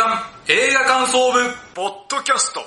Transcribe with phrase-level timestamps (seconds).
[0.00, 0.18] 刊
[0.48, 1.38] 映画感想部
[1.74, 2.60] ポッドキャスト。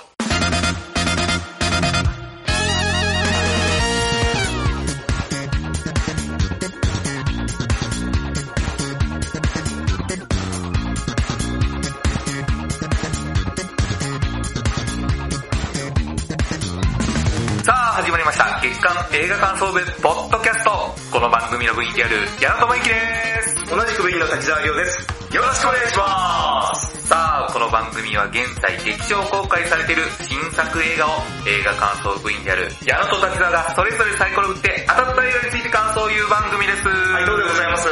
[17.64, 18.62] さあ始まりました。
[18.62, 20.72] 月刊映画感想部ポッドキャスト。
[21.12, 22.96] この番組の VTR 矢野智之で
[23.42, 23.63] す。
[23.74, 25.02] 同じく部員の滝沢亮です。
[25.34, 27.10] よろしくお願いします。
[27.10, 31.10] さあこの番組は現在劇場公開されている新作映画を
[31.50, 37.90] 映画感想部員である矢野と滝沢がそれぞれサイコロ振って当たった映画について感想を言う番組ですはい、どうでございます。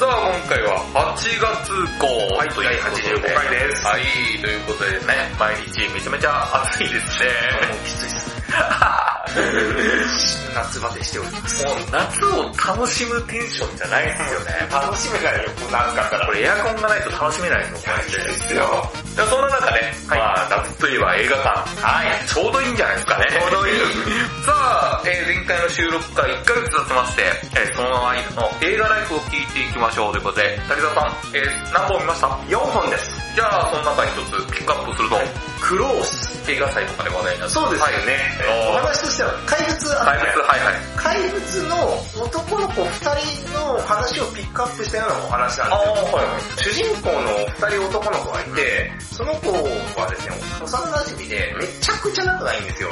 [0.00, 4.02] さあ今回は8月号はいということで、第85回ですはい、
[4.40, 7.28] ということでね、毎日めちゃめちゃ暑いですね。
[7.68, 8.32] もうきついです。
[10.54, 11.64] 夏バテしております。
[11.64, 12.42] もう夏を
[12.74, 14.68] 楽しむテンションじゃないですよね。
[14.72, 16.26] 楽しめないよ、こう夏かったら。
[16.26, 18.90] これエアコンがないと楽しめないのこいいですよ。
[19.16, 21.48] でそんな中ね、はいまあ夏といえば映画館。
[21.86, 22.26] はい。
[22.28, 23.26] ちょうどいいんじゃないですかね。
[23.30, 23.80] ちょうどいい
[24.46, 27.22] さあ、えー前回の収録から1ヶ月経ちまして、
[27.56, 33.16] えーその間の映画ライフを聞いていきましょうということで、滝沢さん、えー何本見ました？4本です。
[33.34, 35.20] じゃあ、その中に一つピックアップすると、
[35.60, 36.28] クロース。
[36.48, 37.54] 映画祭とかで話題になった。
[37.54, 38.36] そうですよね。
[38.40, 40.74] はいお話としては、怪物あ怪物、はいはい。
[40.96, 45.68] 怪物の男の子2人の話をピックアップしたようなお話なんですよ。
[45.68, 46.62] はいはい。
[46.62, 49.52] 主人公の2人男の子がいて、その子
[50.00, 52.90] はですね、幼馴染でめちゃくちゃ仲がいいんですよ。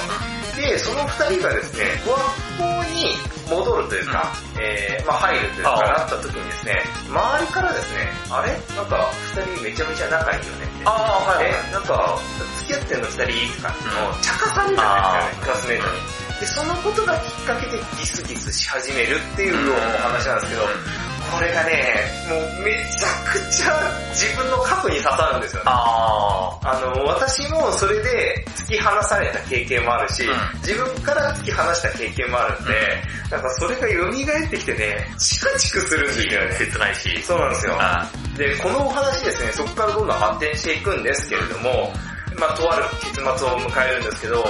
[0.56, 2.24] で、その2人がですね、小学
[2.58, 3.14] 校に
[3.48, 8.52] 戻るというか、えー、まあ入るというかなった時にですね、周りからですね、あれ？
[8.74, 10.84] なんか2人めちゃめちゃ仲いいよねって。
[10.84, 11.54] ああ、はいはい。
[11.68, 12.18] え、なんか、
[12.58, 16.25] 付き合ってんの2人とかっていうのを茶化されるんですよね、クラスメイトに。
[16.40, 20.62] で、そのことがきっかけでギスギスし始めるっていうお話なんですけど、
[21.32, 23.72] これがね、もうめちゃくちゃ
[24.12, 25.70] 自分の核に刺さるんですよね。
[25.70, 32.72] ああの、私もそれで突き放された経験もあるし、うん自分から突き放した経験もあるんで、
[33.30, 36.52] なんかそれが蘇ってきてね、チクチクするんですよね。
[36.58, 37.22] 切ないし。
[37.22, 37.76] そうなんですよ。
[37.78, 41.92] あで、このお話ですね、そこからどんどん発展していくんですけれども、
[42.38, 44.44] まあ、とある結末を迎えるんですけど、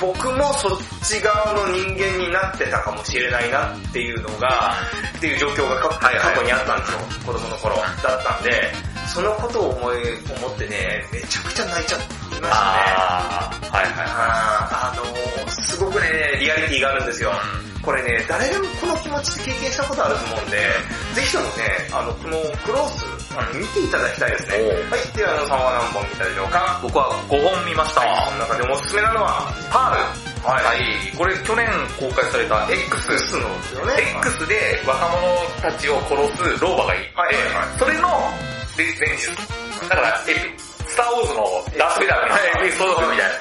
[0.00, 4.74] 僕もそっち側の人間になってたかもしれないなっていうのが、
[5.16, 8.72] っていう状況が過去にあったんですよ、子供の頃だったんで、
[9.12, 9.96] そのことを思い、
[10.38, 12.48] 思ってね、めちゃくちゃ泣いちゃいましたね。
[12.50, 14.14] あー、はいはいは
[14.70, 16.08] あーあのー、すごくね、
[16.40, 17.32] リアリティがあるんですよ。
[17.82, 20.56] これね、誰でもこの気持ち経験したことあると思うんで、
[21.14, 21.50] ぜひともね、
[21.92, 23.19] あの、このクロース、
[23.54, 24.58] 見ていただきたいですね。
[24.90, 26.82] はい、ではあのさんは何本見たでしょうかい。
[26.82, 28.02] 僕は5本見ました。
[28.02, 30.30] この中でもおすすめなのは、パール。
[30.42, 31.16] はいはい。
[31.16, 31.68] これ去年
[32.00, 33.12] 公開された X。
[33.12, 33.94] X のですよね。
[34.18, 35.22] X で若者
[35.62, 38.08] たちを殺す老婆がいて、はいはいはいそれの
[38.76, 39.30] で前述。
[39.88, 40.69] だから、エピ、ス
[41.00, 41.48] ターウォーズの
[41.80, 43.32] ダース・ベイダーみたいなエピソードみたい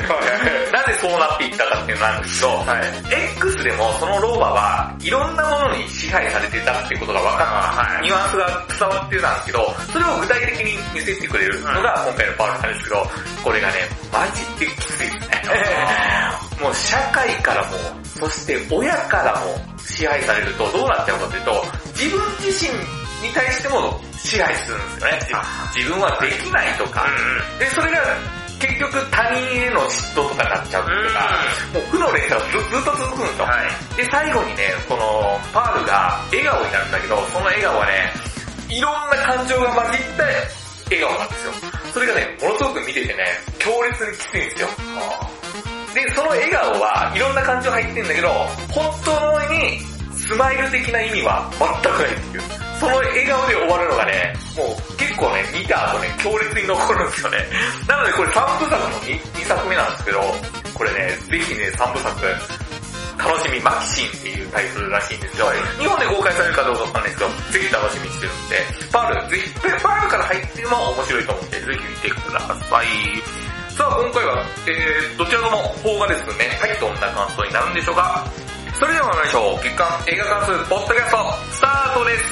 [0.71, 0.79] な。
[0.79, 3.35] なぜそうなっていったかっていうのなんですけど、はい。
[3.35, 8.47] X でもその老婆はいろんなものに支配されてたっていうことが分かった、はいニュアンスが
[8.79, 13.03] 伝わってたんですけど、それを具体的に見せてくれるのが今回のパールなんですけど、
[13.43, 13.73] これがね、
[14.13, 15.43] マジできついですね。
[16.61, 21.65] もう社会からも、そして親からも支配されるとどうなっちゃうかというと、
[21.95, 22.71] 自分自身
[23.27, 25.43] に対しても支配するんですよね。
[25.75, 27.05] 自分はできないとか、
[27.57, 27.99] で、それが
[28.59, 31.29] 結局他人への嫉妬とかになっちゃうとか、
[31.73, 33.45] もう負の連鎖がずずっと続くんですよ。
[33.45, 33.95] はい。
[33.95, 38.13] で、最後にね、このパールが笑顔になるんだけど、その笑顔はね、
[38.67, 40.23] いろんな感情が混じった
[40.91, 41.53] 笑顔なんですよ。
[41.93, 43.25] それがね、ものすごく見ててね、
[43.59, 44.67] 強烈にきついんですよ。
[45.95, 48.29] で、その笑顔はいろんな感情入ってんだけど、
[48.69, 49.98] 本当に
[50.29, 52.43] スマイル的な意味は全くないっていう。
[52.77, 57.49] その笑顔で終わるのがね、もう結構ね、見た後ね、強烈に残るんですよね。
[57.89, 60.21] なのでこれ3部作の 2, 2作目なんですけど、
[60.77, 62.13] これね、ぜひね、3部作、
[63.17, 65.49] 楽しみマキシンっていうタイトルらしいんですよ。
[65.81, 68.55] 日本で公開されるかどうかわかんないですけど、ぜひ楽しみにしてるんで、
[68.93, 69.49] パール、ぜひ、
[69.81, 72.39] パールから入っても面白いと思うんで、ぜひ見てくだ
[72.69, 72.85] さい。
[73.73, 76.53] さあ、今回は、えー、どちらとも邦画ですね。
[76.61, 78.48] はい、どんな感想になるんでしょうか
[78.79, 79.61] それでは参りましょう。
[79.61, 81.17] 月間映画関数ポッドキャスト、
[81.51, 82.23] スタートです。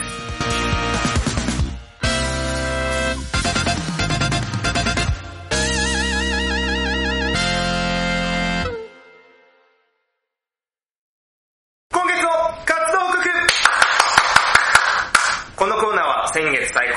[11.91, 12.29] 今月の
[12.63, 13.27] 活動告
[15.57, 16.96] このコーナーは先月サイコ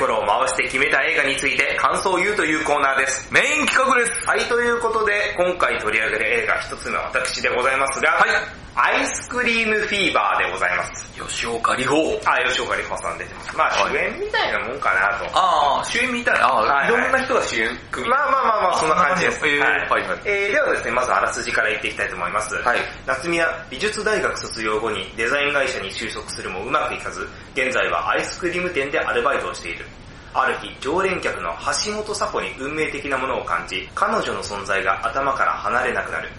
[0.61, 3.33] して決めた映画について感想を言うというコーナーです。
[3.33, 4.27] メイン企画です。
[4.27, 11.03] はい、ということで、今回取り上げる映画一つ目は私でございますが、はいアイスクリームフィーバーでございます。
[11.19, 12.15] 吉岡里帆。
[12.23, 13.57] あ、吉岡里帆さん出てます。
[13.57, 15.25] まあはい主演みたいなもんかなと。
[15.37, 16.47] ああ、主演みたいな。
[16.47, 19.45] ああ、はいはいいろんな人が主演組まあまあまあまあ、そんな感じです。
[19.45, 22.55] えーはいはいえーではですね、まずあらすじから言っていきたいと思います。
[22.55, 29.85] はい夏美は美術大学卒業後にデザイン会社に就職するもうまくいかず、現在はアイスクリーム店でアルバイトをしている。
[30.33, 31.49] ある日、常連客の
[31.85, 36.29] 橋本佐子に運命的なものを感じ、彼女の存在が頭から離れなくなる。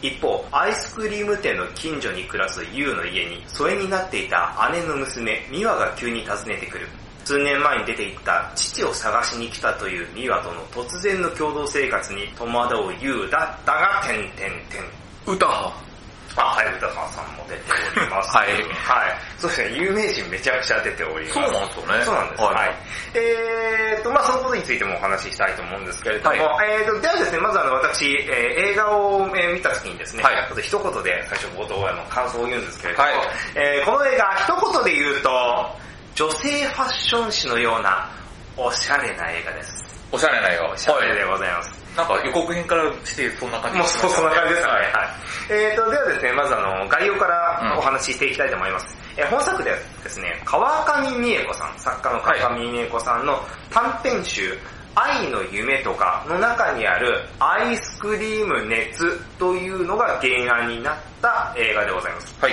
[0.00, 6.88] 一方、アイスクリーム店の近所に暮らす優の家に、疎遠になっていた姉の娘、美和が急に訪ねてくる。
[7.24, 15.34] 数年前に出て行った父を探しに来たという美和との突然の共同生活に戸惑う優だったが、点点点。
[15.34, 15.91] 歌は。
[16.36, 17.62] あ、はい、歌川さんも出て
[17.96, 18.30] おります。
[18.36, 19.18] はいはい。
[19.38, 21.40] そうですね、有名人めちゃくちゃ出ております。
[21.40, 22.04] そうなんですよね。
[22.04, 22.42] そうなんです。
[22.42, 22.54] はい。
[22.54, 22.74] はい。
[23.14, 33.16] えーと、まあそのことについてもお話ししたいと思うんですけれども、はいえーと、ではですね、まずあの私、えー映画を、えー見た時にですね、はいちょっと一言で最初冒頭あの感想を言うんですけれども、はい
[33.54, 35.76] えーこの映画一言で言うと、
[36.14, 38.08] 女性ファッション誌のような
[38.56, 39.82] おしゃれな映画です。
[40.10, 40.70] おしゃれな映画。
[40.70, 41.81] おしゃれでございます。
[41.96, 44.74] なんか予告編からしてそんな感じもうそうそんな感じですかね。
[44.74, 44.92] はい。
[44.92, 45.08] はい。
[45.50, 48.86] えーと、ではですね、まずあの、概要からお話ししていきたいと思います。
[49.16, 53.38] えー本作ではですね、川上美恵子さん、作家の川上美恵子さんの
[53.70, 54.58] 短編集、
[54.94, 62.34] 愛の夢とかの中にあるアイスクリーム熱というのが原案になった映画でございます。
[62.40, 62.52] はい。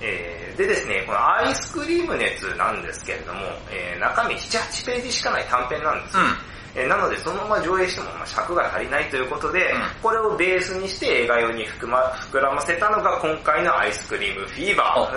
[0.00, 3.40] えーでですね、このアイスクリーム熱なんですけれども、
[3.70, 6.22] えー中身7、8ページしかない短編なんですよ。
[6.24, 6.36] うん。
[6.74, 9.80] えーなのでそのまま上映してもまあ尺が足りないということで、うん。
[10.02, 11.98] これをベースにして映画用に膨,、ま、
[12.30, 15.12] 膨らませたのが今回のアイスクリームフィーバー。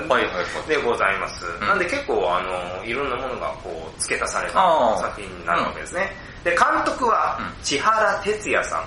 [0.67, 1.45] でございます。
[1.45, 1.59] ん。
[1.61, 6.11] なんで結構あの、いろんなものがこう付け足された作品になるわけですね。
[6.43, 7.63] で、監督はうん。
[7.63, 8.83] 千原哲也さん。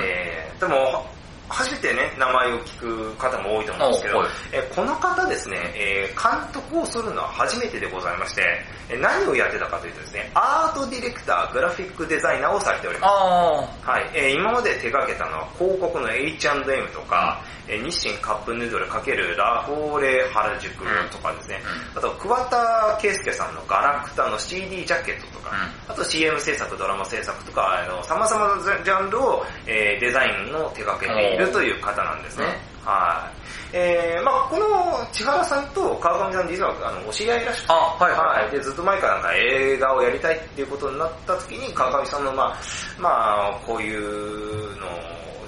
[0.00, 1.06] えー、でも、
[1.50, 4.30] 初めてね、名前を聞く方も多いと思うんですけど、あはい。
[4.52, 8.42] えーこの方ですね、えー監督をするのは初めてでございまして、
[8.88, 13.10] えー何をやってたかというとですね、アートディレクター、グラフィックデザイナーをされております。
[13.10, 20.72] あはい、えー今まで手掛けたのは広告の H&M とか、えー日清カップヌードルかけるラフォーレ原宿
[21.10, 21.60] とかですね、
[21.96, 25.50] あと桑田佳祐さんのガラクタの CD ジャケットとか、
[25.88, 32.46] あと CM 制作、ドラマ制作とか、あの様々なジャンルを、えーデザインの手掛けているという方なんですね。
[32.84, 33.30] は
[33.72, 33.76] い。
[33.76, 42.56] えー、まあこの千原さんと川上さん実はあのお知り合いらしくて、あはいはいはいで、ずっと前からなんか映画をやりたいっていうことになった時に川上さんのまあ、
[42.98, 43.08] ま
[43.48, 44.86] あこういうの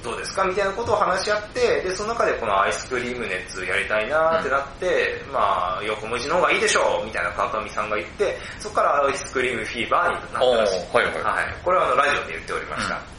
[0.03, 10.97] どうですかみたいなことを話し合って、で、その中でこのアイスクリーム熱やりたいなってなって、まあ、横文字の方がいいでしょうみたいな川上さんが言って、そこからアイスクリームフィーバーになったらしい。
[10.97, 11.57] はいはいはい。
[11.65, 12.95] これはあのラジオで言っておりました。
[12.97, 13.12] うんはい。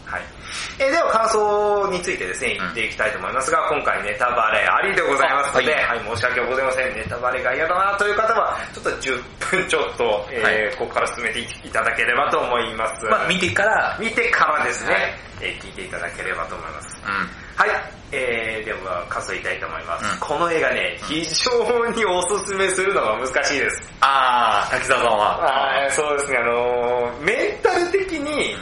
[0.79, 6.93] えーでは感想についてですね、言っていきたいと思いますが、今回ネタバレありでございますので、あはい、申し訳ございません。
[6.95, 13.05] ネタバレが嫌だなという方は、ちょっと10分ちょっと、えーはいここから進めていただければと思います。
[13.05, 15.03] まあ見てから、見てからですね、はい
[15.41, 17.01] えー聞いていただければと思います。
[17.05, 17.11] うん。
[17.55, 17.69] はい。
[18.15, 20.05] えー、では、感想言いたいと思います。
[20.05, 23.91] うんこの映画ね、非常におすすめするのが難しいです。
[24.01, 25.37] あー、滝沢さんは。
[25.39, 28.55] はい、そうですね、あのーメンタル的に、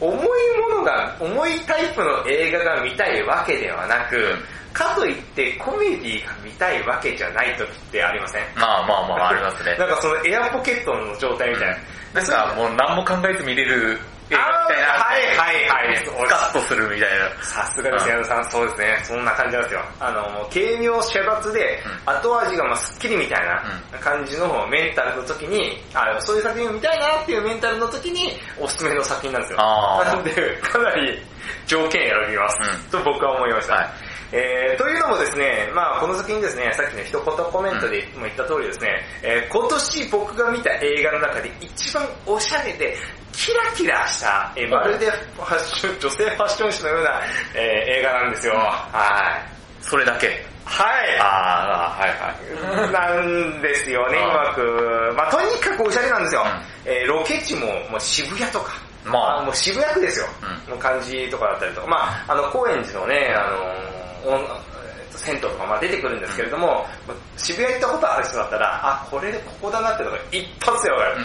[0.00, 0.18] 重い
[0.60, 4.34] ものが、重いタイプの映画が見たいわけではなく、
[4.72, 8.42] かといってコメディが見たいわけじゃない時ってありません？
[8.56, 9.76] まあまあまあありますね。
[9.78, 11.68] なんかそのエアポケットの状態みたい
[12.14, 12.20] な。
[12.20, 13.98] なんかもう何も考えず見れる
[14.30, 14.88] 映画みたいな。
[14.94, 17.28] はいはいはいスカッとするみたいな。
[17.42, 18.50] さすがです、矢野さん。
[18.50, 19.02] そうですね。
[19.04, 19.80] そんな感じなんですよ。
[20.00, 23.62] あの、もう軽妙遮奪で、後味がまあスッキリみたいな
[24.00, 29.58] 感じのメンタルの時に、あそういう作品を見たいなっていうメンタルの時に、おすすめの作品なんですよ。
[29.58, 31.20] なので、かなり
[31.66, 32.58] 条件選びます。
[32.60, 33.74] うんと僕は思いました。
[33.74, 33.88] はい
[34.32, 37.22] えー、というのもですね、まあこの作品ですね、さっきの一言
[37.52, 42.96] コメントでも言った通りですね、えー今年僕が見た映画の中で一番おしゃれで、
[43.32, 47.20] キラキラした、えーまるでファッション、女性ファッション誌のような、
[47.54, 47.60] えー
[48.00, 48.54] 映画なんですよ。
[48.54, 49.84] はい。
[49.84, 50.44] それだけ？
[50.64, 51.18] はい。
[51.20, 52.92] あー、はいはい。
[52.92, 55.14] なんですよね、うまく。
[55.16, 56.42] まあとにかくおしゃれなんですよ。
[56.42, 58.72] うえーロケ地ももう渋谷とか、
[59.04, 59.42] まあ。
[59.42, 60.26] もう渋谷区ですよ、
[60.66, 60.70] うん。
[60.72, 61.96] の感じとかだったりとか、ま
[62.26, 71.16] ああの高円寺のね、あのえっと銭湯とかまあ出てくるんですけれども、まあ渋谷行ったことある人だったら、あ、これでここだなってのが一発でわかる。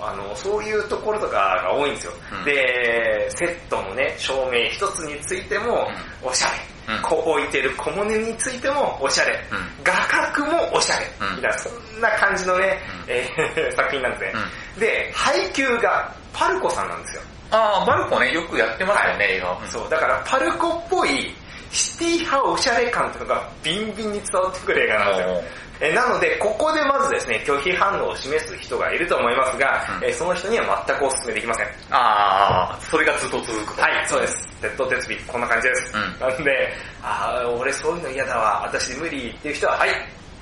[0.00, 2.12] あの、そういうところとかが多いんですよ。
[2.32, 2.44] うん。
[2.44, 5.88] で、セットのね、照明一つについても、
[6.22, 6.48] おしゃ
[6.88, 6.94] れ。
[6.94, 7.02] うん。
[7.02, 9.32] こう置いてる小物についてもおしゃれ。
[9.50, 9.58] うん。
[9.82, 11.06] 画角もおしゃれ。
[11.20, 11.36] うん。
[11.36, 13.12] みたいな、そんな感じのね、うん。
[13.12, 14.42] えー 作品なんですね。
[14.78, 17.22] で、配給がパルコさんなんですよ。
[17.50, 19.58] ああ、バルコね、よくやってますよね、映画。
[19.68, 21.34] そう、だからパルコっぽい
[21.70, 25.42] シティ派おしゃれ感っていうのがビンビンに伝わってくる映画なんですよ。
[25.78, 31.66] えなので、ここでまずですね、拒否反応を示す人がいると思いますが、うんえその人には全くお勧めできません。
[31.90, 33.82] ああ、それがずっと続くと。
[33.82, 34.48] はい、そうです。
[34.62, 35.92] 鉄道鉄尾、こんな感じです。
[35.94, 39.90] うんなんで、あー俺そういうの嫌だわ、私無理っていう人は、はい、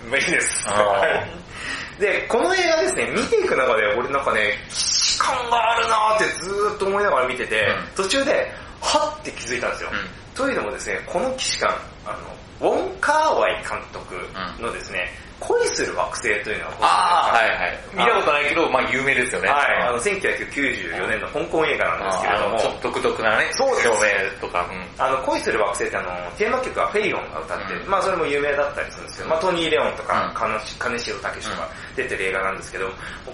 [0.08, 0.68] 無理です。
[1.98, 8.04] で、この映画ですね、見ていく中で俺なんかね、既視感があるなーってずーっと思いながら見てて、うん。
[8.04, 9.90] 途中で、はって気づいたんですよ。
[9.92, 10.34] うん。
[10.34, 11.74] というのもですね、この既視感、
[12.04, 12.16] あ
[12.60, 14.14] の、ウォン・カーワイ監督
[14.60, 15.10] のですね、
[15.46, 17.78] 恋する惑星というのはああ、はいはい。
[17.92, 19.48] 見たことないけど、まあ有名ですよね。
[19.48, 23.88] はい、あの、1994年の香港映画なんですけれども、ちょっと独特なね、そうです。
[23.88, 24.84] 照明とか、うん。
[24.98, 27.90] あの、恋する惑星ってあの、テーマ曲はフェイロンが歌ってる、うん。
[27.90, 30.34] まあそれも有名だったりするんですけど、まあトニー・レオンとか、うん。
[30.34, 32.88] 金金城武とか出てる映画なんですけど、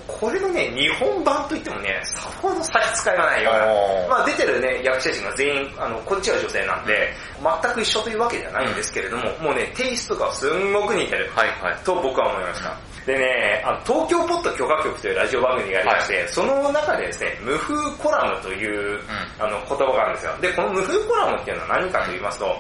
[0.06, 11.30] これのね、日本版といってもね、さほど差し支えがないような、まあ出てるね、役者陣が全員、あの、こっちは女性なんで、全く一緒というわけではないんですけれども、もうね、テイストがすんごく似てる。
[11.34, 11.78] はいはい。
[12.00, 12.76] と僕は思いました。
[13.06, 19.00] でね、あの東京ポッド許可局というラジオ番組がありまして、その中でですね、無風コラムという、
[19.38, 20.36] あの言葉があるんですよ。
[20.40, 22.56] で、この無風コラムっていうのは何かと言いますと、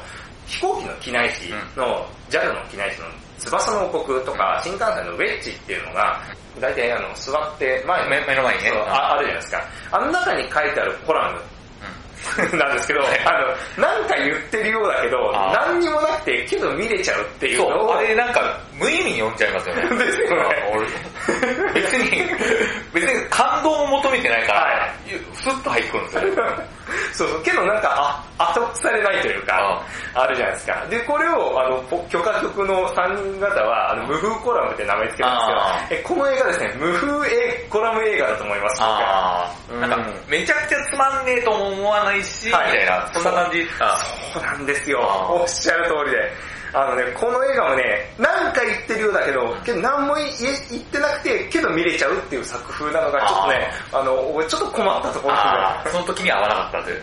[0.46, 6.20] 飛行機の機内紙の、JAL の機内紙の翼の王国とか、新幹線のウェッジっていうのが、
[6.58, 9.64] 大体あの座って前目目の前にねああるじゃないですか。
[9.92, 11.40] あの中に書いてあるコラム
[12.56, 13.06] なんですけど、あ
[13.76, 19.82] の、なんか言ってるようだけど、何にもなくて、けど見れちゃうっていうのを、あれなんか無意味に読んじゃいますよね。
[20.04, 21.09] ですよね
[21.74, 22.30] 別に、
[22.92, 24.94] 別に感動を求めてないから、は
[25.34, 26.22] スッと入ってくるんですよ。
[27.12, 29.80] そうそう、けどなんか、あ、後されないというか、
[30.14, 30.84] あるじゃないですか。
[30.88, 38.82] で、これを、あの、ポ許可局の3人方は、あの、無風コラムって名前つけたあんですけど、え、この映画ですね、無風映コラム映画だと思います、
[39.72, 43.68] うんなんかめちゃくちゃつまんねえとも思わないし、はいみたいな、そんな感じ。
[43.78, 43.98] あ
[44.32, 45.00] そうなんですよ。
[45.00, 46.32] おっしゃる通りで。
[46.72, 55.90] あのね、この映画もね、なんか言ってるようだけど、けど何も言ってなくて、けど見れちゃうっていう作風なのが、ちょっとね、あの、俺ちょっと困ったところがあー。
[55.90, 57.02] その時に合わなかったという。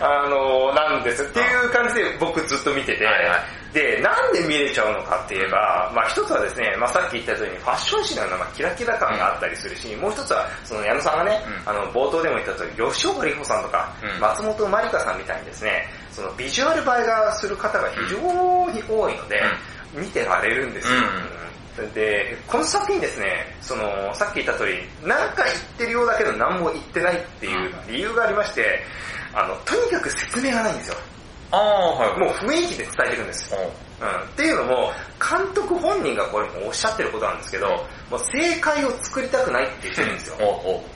[0.00, 1.22] あの、なんです。
[1.22, 3.74] っていう感じで僕ずっと見てて、はいはい。
[3.74, 11.70] で、なんで見れちゃうのかって言えば、まあ一つはですね、まあさっき言ったようにファッション誌のようなまあキラキラ感があったりするし、もう一つは、その矢野さんがね、うん。
[11.70, 14.20] あの、冒頭でも言った通り、吉岡里帆さんとか、うん。
[14.20, 19.42] 松本まりかさんみたいにですね、そのビジュアル映えがする方が非常に多いので、
[19.94, 20.94] 見てられるんですよ。
[20.98, 21.00] う
[21.40, 21.44] ん
[21.92, 23.26] で、この作品ですね、
[23.60, 24.74] その、さっき言った通り、
[25.06, 28.80] なんか言ってるようだけど何も言ってないっていう理由がありまして、
[29.34, 30.96] あの、とにかく説明がないんですよ。
[31.50, 32.20] ああ、はい。
[32.20, 33.54] もう雰囲気で伝えていくんです。
[34.00, 37.66] うん、っていうのも、監督本人がこれもおっしゃってることなんですけど、
[38.10, 40.36] もう正解を作りたくないって言ってるんですよ。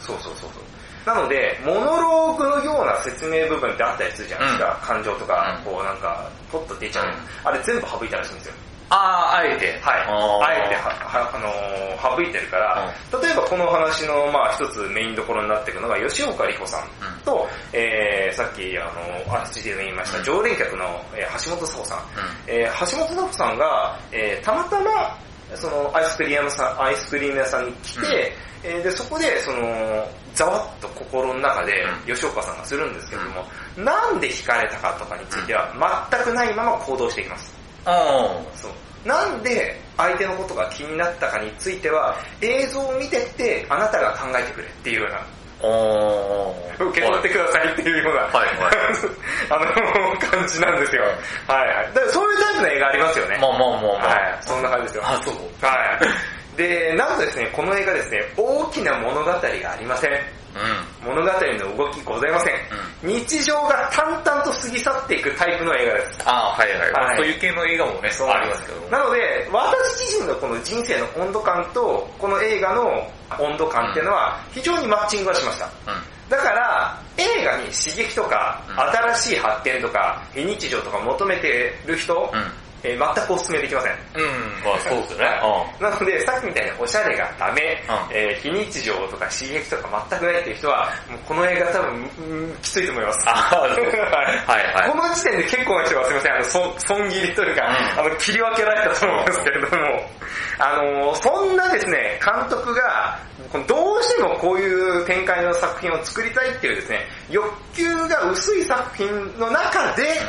[0.01, 0.63] そうそうそうそう。
[1.07, 4.79] なので、モノローグのような説明部分ってあったりするじゃないですか。
[4.83, 7.07] 感情とか、うんこうなんか、ポッと出ちゃう。
[7.07, 7.13] うん
[7.45, 8.55] あれ全部省いたらしいんですよ。
[8.91, 9.79] ああ、あえて。
[9.83, 10.01] はい。
[10.09, 12.91] あーあえては、はあのー省いてるから、
[13.23, 16.89] 例えばこの話の、まあ一つメインどころになっていくのが、吉岡里帆さん
[17.25, 18.85] と、えー、さっき、あ
[19.29, 21.99] の、あらすじで言いました、うん常連客の、えー橋本佐穂さん。
[21.99, 22.03] う
[22.47, 25.19] えー橋本奈穂さんが、えーたまたま、
[25.55, 31.73] そのアイスクリーム屋さん、アイスクリーム屋さんに来て、うんえーで、そこで、その、ざわっと心の中で
[32.07, 33.45] う、吉岡さんがするんですけれども、
[33.77, 35.73] なんで惹かれたかとかについては、
[36.11, 37.57] 全くないまま行動していきます。
[37.85, 37.89] ん。
[37.89, 38.73] あそう。
[39.09, 45.25] なんで相手のことが気になったかについては、映像を見てって、あなたが考えてくれっていうような、
[45.61, 48.75] 受け取ってくださいっていうような、はいはい
[49.51, 51.03] あの、感じなんですよ。
[51.49, 51.91] はいはい。
[51.95, 53.39] だからそういうタイプの映画ありますよね。
[53.41, 54.09] まあまあまあまあ。
[54.09, 55.03] はい、そんな感じですよ。
[55.07, 55.35] あ、そう。
[55.67, 56.38] はい。
[56.59, 60.11] で、なんとですね、この映画ですね、大きな物語がありません。
[60.11, 61.15] うん。
[61.15, 62.55] 物語の動きございません。
[63.01, 66.19] 日常が淡々と過ぎ去っていくタイプの映画です。
[66.27, 66.93] ああ、はいはい。
[66.93, 68.81] はいそういう系の映画もね、ありますけど。
[68.91, 73.07] なので、私自身のこの人生の温度感と、この映画の
[73.39, 75.67] 温度感っていうのは、非常にマッチングはしました。
[75.67, 76.29] うん。
[76.29, 82.68] だから、映画に刺激とか、うん新しい発見とか、非日常とか求めてる人、うん。
[82.83, 83.93] えー全くお勧めできません。
[83.93, 85.41] うん、まあそうですよね。
[85.81, 88.17] なので、さっきみたいにおしゃれがダメ、うん。
[88.17, 93.27] えー非日常とか刺激とか全くないっていう人は、もうこの映画多分、うんきついと思います。
[93.27, 93.71] はい。
[93.71, 94.91] はいはい。
[94.91, 97.63] この時点で結構な人はすいません、あの、そ損切りというか、
[97.97, 98.07] うん。
[98.07, 100.11] あの、切り分けられたと思うんですけれども、
[100.59, 103.19] あのーそんなですね、監督が、
[103.67, 110.21] どうしてもこういう展開の作品を作りたいっていうですね、欲求が薄い作品の中で、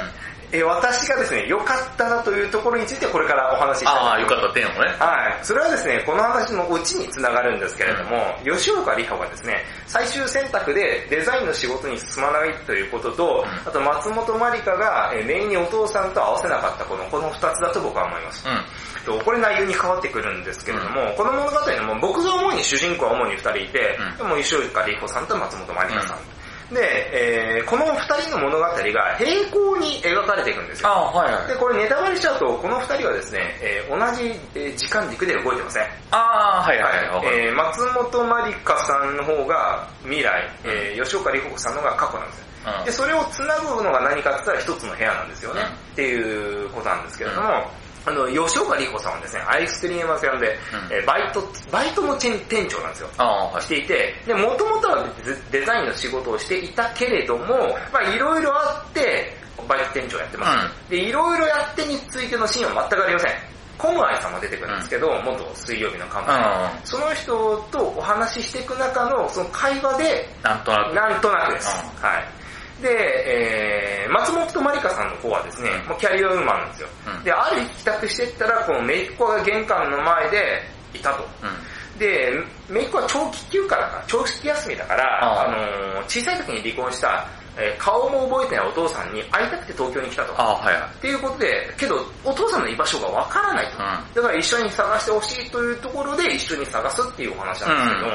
[0.52, 4.78] え私がですね、良かったなというところについてこれからお話ししたいとああ、思いますよかった点をね。
[4.98, 5.46] はい。
[5.46, 18.48] それはですね、この話のオチにつながるんですけれども、吉岡里帆がですね、最終選択でデザインの仕事に進まないということと、うんあと松本まりかがえーメインにお父さんと合わせなかったこの、この二つだと僕は思います。
[18.48, 18.62] うん。
[19.06, 26.39] とこれ内容に変わってくるんですけれども、この物語のも僕が主に主人公は主に二人いて、も吉岡里帆さんと松本まりかさん。
[26.72, 28.72] で、えーこの二人の物語が
[29.18, 30.90] 平行に描かれていくんですよ。
[30.90, 31.48] はいはい。
[31.48, 35.84] で、これネタバレしちゃうと、この二人はですね、えー同じえー時間軸で動いてません。
[36.12, 37.28] ああ、はいはいはい。
[37.48, 42.46] えー松本まりかさんの方が未来、えー吉岡里帆さんの方が過去なんですよ。
[42.80, 45.62] うんで、それを繋ぐのが何かって言ったら一つの部屋なんですよね。
[45.62, 47.70] うんっていうことなんですけれども、
[48.06, 53.10] あの、吉岡里帆さんはですね、アイスクリーム屋さんで、うんえーバイト、バイトの店店長なんですよ。
[53.18, 53.68] はいし。
[53.68, 55.06] ていて、で、もともとは
[55.52, 59.38] デデザインの仕事をしていたけれども、まあいろいろあって、
[59.68, 60.90] バイト店長やってます。
[60.90, 63.32] で、いろいろやってについてのシーンは全くありません。
[63.78, 66.86] コムアイさんも出てくるんですけど、元水曜日の看板、うん。
[66.86, 70.96] その人とお話ししていく中のその会話で、なんとなく。
[70.96, 71.70] なんとなくです。
[72.02, 72.40] うはい。
[72.82, 73.79] で、えー、
[74.10, 76.88] 松本まりかさんの方はですね、もうキャリアウーマンなんですよ。
[77.08, 80.64] うんで、ある日帰宅してったら、この姪っ子が玄関の前で
[80.94, 81.28] いたと。
[81.44, 82.00] うん。
[82.00, 82.32] で、
[82.70, 90.34] 姪っ子は長期休暇だから、長期休みだから、あのー小さい時に離婚した、えー顔も覚えてないお父さんに会いたくて東京に来たと。
[90.42, 90.84] ああ、はいはい。
[90.84, 93.78] っていうことで、けど、お父さんの居場所がわからないと。
[93.78, 94.14] うん。
[94.16, 98.12] だから一緒に探してほしいというところで一緒に探すっていうお話なんですけど、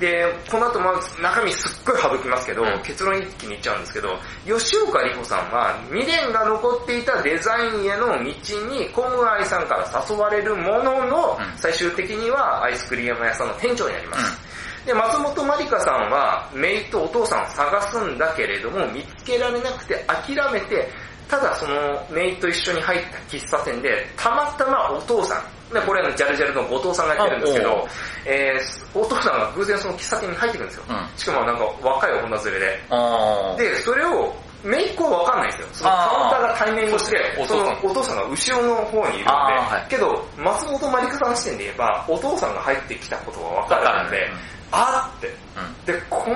[0.00, 2.82] で、この後まず中身すっごい省きますけど、うん。
[2.82, 11.58] 結論一気に言っちゃうんですけど、吉岡里帆さんは未練が残っていたデザインへの道にコムアイさんから誘われるものの、うん。
[11.58, 14.46] 最終的にはアイスクリーム屋さんの店長になります。
[14.86, 20.88] で、松本まりかさんは、メイとお父さんを探すんだけれども、見つけられなくて諦めて、
[21.28, 27.88] ただそのメイと一緒に入った喫茶店で、たまたまお父さん、でこれはジャルジャルの後藤さんがやってるんですけど、
[28.24, 30.84] えー、お父さんが偶然その喫茶店に入ってくるんですよ。
[30.88, 31.18] うん。
[31.18, 33.74] しかもなんか若い女連れで。
[33.74, 35.68] で、それを、メイクはわかんないんですよ。
[35.72, 44.30] そのカウンターが対面をしてそのお父さんが後ろの方にいるんで、はいけど、松本まりかさんの視点で言えば、お父さんが入ってきたことがわかるるので、
[44.72, 45.94] あーって、うん。
[45.94, 46.34] で、こん、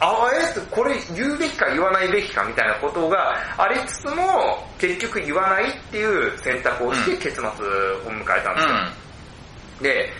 [0.00, 7.50] あえてこれ言うべきか言わないべきかみたいなことがありつつも、結局言わないっていう選択をして結末を
[8.12, 8.74] 迎えたんですよ。
[9.82, 10.12] で、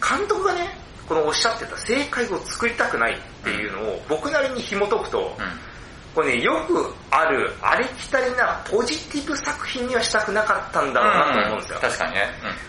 [0.00, 0.76] 監督がね、
[1.08, 5.44] このおっしゃってた正解を作りたくないっていうのを僕なりに紐解くと、うん。
[6.14, 11.78] これね、よくあるありきたりなポジティブ作品にはしたくなかったんだろうなと思うんですよ。
[11.80, 12.20] 確かにね。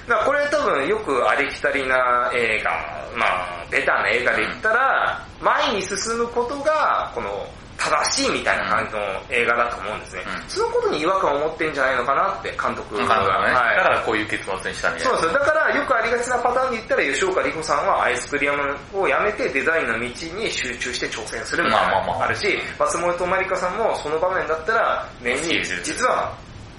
[0.08, 2.72] だからこれ多分よくありきたりな映画、
[3.16, 10.22] まあ、ベターな映画で言ったら、前に進むことが、この、正しいみたいな感じの映画だと思うんですね。
[10.26, 13.08] うんそのことに違和感を持ってんじゃないのかなって監督うん。
[13.08, 13.16] が。
[13.20, 13.54] ね。
[13.54, 15.18] はいだからこういう結末にしたみたいな。
[15.18, 15.40] そうですよ。
[15.40, 18.54] だからよくありがちなパターンで言ったら吉岡里帆さんはアイスクリー
[18.94, 26.34] ムをやめてデザインの道に集中して挑戦するみたいなのまあまあまあがあるし、松本まりかさんもその場面だったら年に実は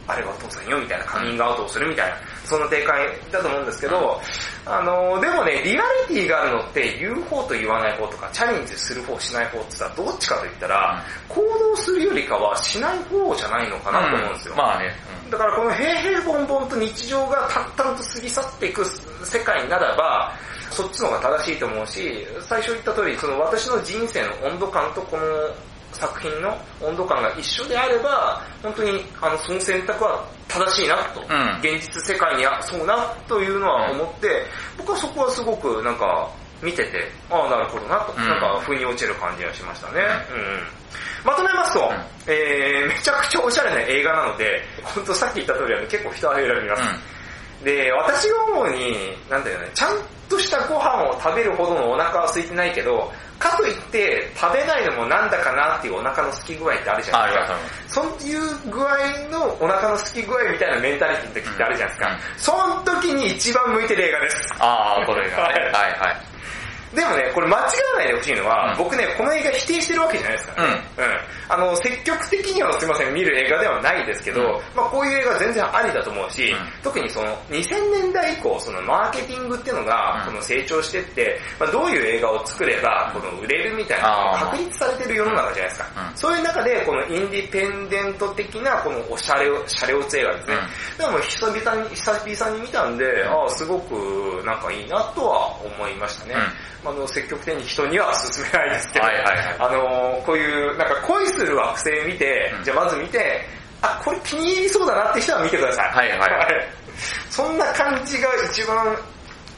[0.07, 4.21] あれはお父さんよみたいなカミングアウトをするみたいな、そんな展開だと思うんですけど、
[4.65, 14.55] あの、でもね、リアリティがあるのって言う方と言わない方とか、チャレンジする方しない方って言ったらどっちかと言ったら、行動するよりかはしない方じゃないのかなと思うんですよ。
[14.57, 14.95] まあね。
[15.31, 18.85] だからこの平々凡々と日常が淡々と過ぎ去っていく
[19.25, 20.33] 世界ならば、
[20.71, 25.23] そっちの方が正しいと思うし、最初言った通り、その私の人生の温度感とこの
[25.97, 31.61] 作品の温度感が一緒であれば、本当にあのその選択は正しいなと、うん。
[31.61, 34.45] 現実世界にはそうなというのは思って、
[34.79, 36.31] 僕はそこはすごくなんか
[36.63, 38.29] 見てて、ああなるほどなと、うん。
[38.29, 40.03] なんか腑に落ちる感じがしましたね。
[40.31, 41.27] うん。
[41.27, 41.93] まとめますと、ん。
[42.27, 47.16] えー、めちゃくちゃおしゃれな映画なので、本当さっき言った通りあの結構人は選びます。
[47.65, 49.91] で、私が思うに、なんだよね、ちゃん
[50.29, 57.59] としたご飯を食べるほどのお腹は空いてないけど、かといって食べないのもなんだかなっていうお腹の空き具合ってあるじゃないですか。
[57.89, 58.97] そういう具合
[59.31, 62.19] のお腹の空き具合みたいなメンタリティの時ってあるじゃないですか。
[62.39, 64.55] その時に一番向いてる映画です。
[64.59, 65.43] ああ、これがね。
[65.43, 66.36] はいはいはい。
[66.95, 67.67] でもね、これ間違わ
[67.99, 68.79] ないでほしいのは、うん。
[68.79, 70.63] 僕ね、この映画否定してるわけじゃないですか。
[70.63, 70.83] らね。
[70.99, 71.05] うん。
[71.49, 74.47] あの、積極的にはすいません、見る映画ではないですけど、うん。
[74.75, 76.59] まあこういう映画全然ありだと思うし、うん。
[76.83, 80.33] 特にその2000年代以降、そのマーケティングっていうのが、うん。
[80.33, 85.87] この成長してって、まあどういう映画を作れば、この売れるみたいな確立されてる世の中じゃないですか。
[86.11, 86.17] うん。
[86.17, 90.57] そういう中で、このインディペンデント的な、このおしゃれを、シャレオツ映画ですね。
[90.99, 96.35] でも久々に、久々に見たんで、ああ、すごくなんかいいなとは思いましたね。
[96.89, 103.41] あの、積極的に人には勧めないですけど、はいはいはいあの、こういう、なんか恋する惑星見て、うんじゃあまず見て、
[103.83, 105.91] あ、これ気に入りそうだなって人は見てください。
[105.91, 106.69] はいはいはい。
[107.31, 108.97] そんな感じが一番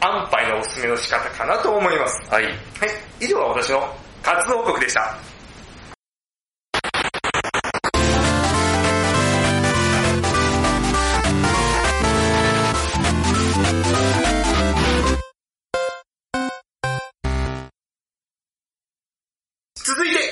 [0.00, 2.30] 安牌のおすすめの仕方かなと思います。
[2.30, 2.44] はい。
[2.44, 2.54] はい、
[3.20, 5.27] 以上は私の活動報告でした。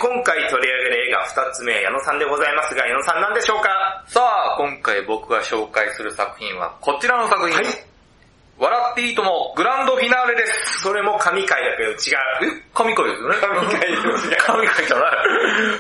[0.07, 4.05] 今回取り上げる映画二つ目、矢野さんでございますが、矢野さん何でしょうか？
[4.07, 7.57] さあ、今回僕が紹介する作品はこちらの作品。
[7.57, 7.67] はい
[8.59, 10.81] 笑っていいともグランドフィナーレです。
[10.81, 11.97] それも神回だけど違う。
[12.57, 12.63] え？
[12.73, 15.13] 神回ですよね神回ですよ神回じゃない。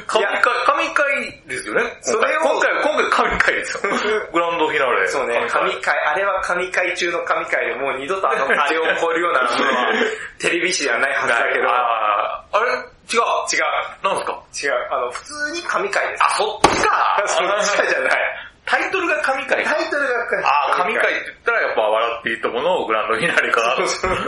[0.07, 3.91] 神回、神回ですよねそれを今回、今回神回ですよ。
[4.33, 5.09] グランドフィナーレ。
[5.09, 9.93] そうね、神回、あれは神回中の神回でもう二度とあの、 あれを超えるようなものは、
[10.39, 12.71] テレビ誌ではないはずだけど、あーあれ？
[12.73, 13.21] 違う。
[13.53, 14.05] 違う。
[14.05, 14.43] なんですか？
[14.65, 14.87] 違う。
[14.91, 16.25] あの、普通に神回です。
[16.25, 17.23] あ、そっちか。
[17.27, 18.21] そっちじゃない。
[18.67, 19.62] タイトルが神回。
[19.65, 23.77] タイトルが神あー、神回って言ったらやっぱ笑いいとものグランドフィナーレかな。
[23.77, 24.19] そうそう違う。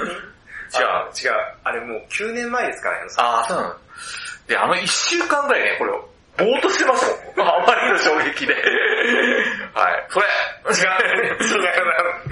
[1.17, 1.39] 違う。
[1.65, 3.11] あれもう9年前ですからね。
[3.17, 3.75] あー、そうなの。
[4.47, 6.09] で、あの一週間ぐらいね、これを、
[6.39, 7.49] ぼーっとしてましたもん。
[7.49, 8.55] あまりの衝撃で。
[9.75, 10.07] はい。
[10.09, 10.27] それ。
[10.71, 11.43] 違う。
[11.43, 11.69] 違う。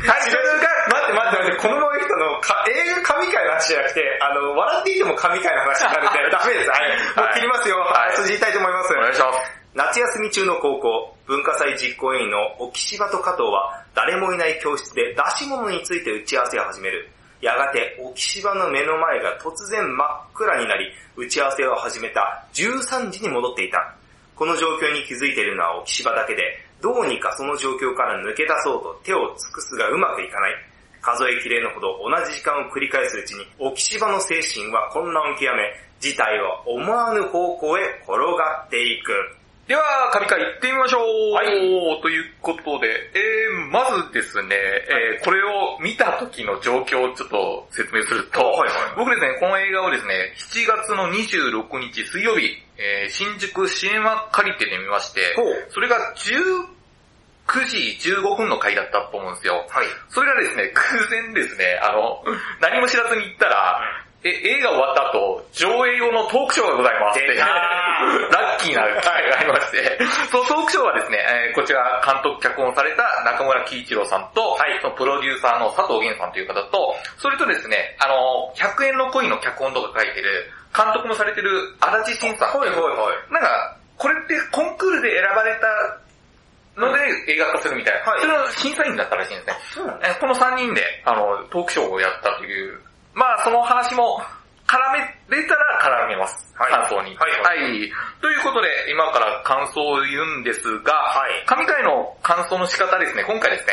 [0.06, 6.70] タイトルが、待って待って待って、このまま行くとの、か映画神回の話じゃなくて、あの、笑っていても神回の話になるんで、 ダメです。
[6.70, 6.90] はい。
[7.16, 7.78] もう切りますよ。
[7.80, 8.16] はいはい。
[8.16, 8.94] 筋言いたいと思います。
[8.94, 9.65] お願いします。
[9.76, 17.10] 夏休み中の高校、文化祭実行委員の沖柴と加藤は、誰もいない教室で出し物について打ち合わせを始める。
[17.42, 23.94] やがて、沖柴の目の前が突然真っ暗になり、打ち合わせを始めた13時に戻っていた。
[24.34, 30.54] この状況に気づいているのは沖柴だけで、どうにかその状況から抜け出そうと手を尽くすがうまくいかない。
[31.02, 35.68] 数えきれぬほど同じ時間を繰り返すうちに、沖柴の精神は混乱を極め、
[36.00, 39.12] 事態は思わぬ方向へ転がっていく。
[39.66, 41.34] では、神回行ってみましょう。
[41.34, 41.50] はい
[42.00, 42.86] ということで、
[43.18, 55.34] えー、まずですね、えー、これを見た時の状況をちょっと説明すると、はいはい僕ですね、この映画をですね、7月の26日水曜日、えー、新宿シネマ借りてで見まして
[55.70, 59.66] それが19時15分の回だったと思うんですよ。
[59.68, 59.86] はい。
[60.10, 62.22] それがですね、偶然ですね、あの、
[62.60, 63.82] 何も知らずに行ったら、
[64.26, 69.98] え、映画終わった後、上映用のトークショーがございますって、 ラッキーな機会がありまして、
[70.30, 82.58] そのトークショーはですね、えーこちら監督脚本された中村喜一郎さんと、そのプロデューサーの佐藤源さんという方と、それとですね、あの、100円の恋の脚本とか書いてる、監督もされてる足立慎さん。
[82.58, 83.32] はいはいはい。
[83.32, 88.12] なんか、これってコンクールで選ばれたので映画化するみたいな。
[88.12, 89.56] はいそれの審査員だったらしいんですね。
[89.72, 92.78] そうなんえーこの3人で、あの、トークショーをやったという、
[93.16, 94.20] まあその話も
[94.68, 96.52] 絡めれたら絡めます。
[96.54, 97.16] はい感想に。
[97.16, 97.90] はいはい。
[98.20, 103.72] ということで、今から感想を言うんですが、はい神回の感想の仕方ですね、今回ですね、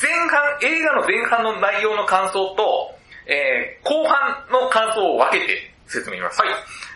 [0.00, 2.96] 前半、映画の前半の内容の感想と、
[3.28, 6.40] えー後半の感想を分けて説明します。
[6.40, 6.50] はい。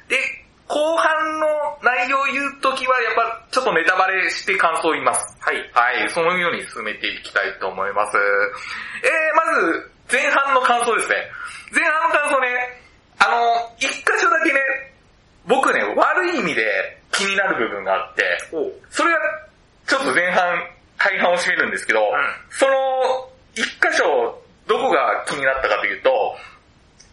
[0.08, 0.16] で、
[0.68, 1.46] 後半の
[1.82, 5.36] 内容を言うときは、やっぱちょっとネタバレして感想を言います。
[5.40, 5.56] はい。
[5.72, 6.08] はい。
[6.10, 8.16] そのように進めていきたいと思います。
[8.16, 11.16] えー、まず、前半の感想ですね。
[11.72, 12.48] 前半の感想ね、
[13.18, 14.60] あの、一箇所だけね、
[15.46, 18.22] 僕ね、悪い意味で気になる部分があって、
[18.90, 19.18] それが
[19.86, 20.62] ちょっと前半、
[20.98, 22.00] 大半を占めるんですけど、
[22.50, 22.72] その
[23.54, 26.36] 一箇所、どこが気になったかというと、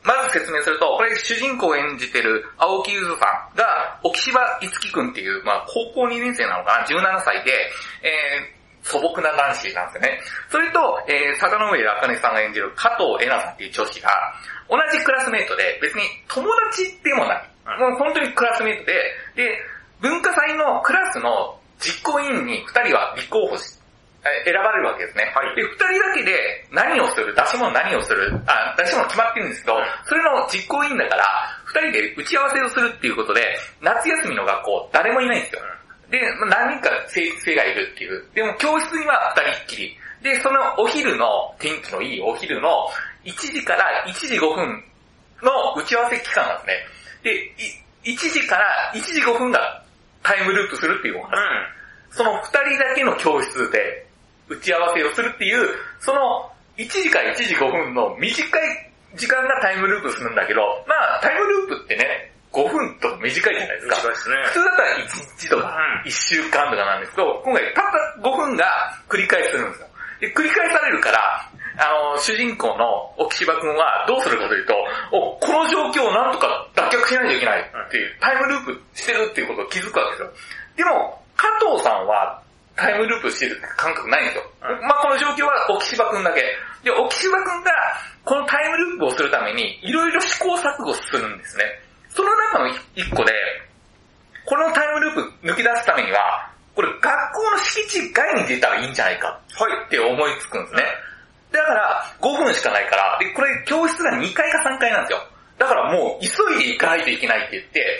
[0.03, 7.51] まず説明すると、これ主人公を演じてる青木ゆずさんが、沖柴いつきくんっていう、まあ高校2年生なのかな、17歳で、
[8.03, 8.54] えー、
[8.85, 10.21] 素朴な男子なんですよね。
[10.49, 14.09] それと、えー、坂上茜さんが演じる加藤恵奈さんっていう女子が、
[14.69, 17.49] 同じクラスメイトで、別に友達でもない。
[17.81, 18.93] もう本当にクラスメイトで、
[19.35, 19.57] で、
[20.01, 23.73] 文化祭のクラスの実行委員に二人は立候補し、
[24.25, 25.33] え選ばれるわけですね。
[25.33, 31.25] はいで、二人だけで何をする、出し物何をする、あ、出し物決まってるんですけど、それの実行委員だから、
[31.65, 35.61] 二人で打ち合わせをするっていうことで、夏休みの学校誰もいないんですよ。
[36.09, 38.23] で、まあ何人か生生がいるっていう。
[38.33, 39.97] でも教室には二人っきり。
[40.21, 42.89] で、そのお昼の、天気のいいお昼の
[43.25, 44.83] 1時から1時5分
[45.41, 46.73] の打ち合わせ期間なんで
[47.23, 47.53] すね。
[48.03, 49.83] で、い1時から1時5分が
[50.23, 51.31] タイムループするっていうお話。
[52.11, 54.07] その二人だけの教室で
[54.47, 55.67] 打ち合わせをするっていう、
[55.99, 63.95] その1時から1時5分の短い時間がタイムループするんだけど、まあタイムループってね、5分とか短いじゃないですか。
[63.95, 68.65] 短いですね普通だったら1日とかうん1週間とかなんですけど、今回たった5分が
[69.09, 69.87] 繰り返するんですよ。
[70.21, 74.73] で、繰り返されるから、あの、主人公の沖柴くんはどうするかというと、
[75.11, 80.31] お、この状況をなんとか脱却しないといけないっていう、タイムループしてるっていうことを気づくわけですよ。
[80.77, 82.41] でも、加藤さんは
[82.75, 84.43] タイムループしてる感覚ないんですよ。
[84.63, 86.41] うんまあこの状況は沖芝くんだけ。
[86.83, 87.71] で、沖芝くんが
[88.23, 91.63] このタイムループをするためにいろいろ試行錯誤するんですね。
[92.15, 93.33] その中の一個で、
[94.45, 100.83] このタイムループ抜き出すためには、これ学校の敷地外に出たらいいんじゃないかって思いつくんですね。
[101.51, 105.27] だから5分しかないから、で、これ教室が2階か3階なんですよ。
[105.57, 107.99] だからもう急いで行かないといけないって言って、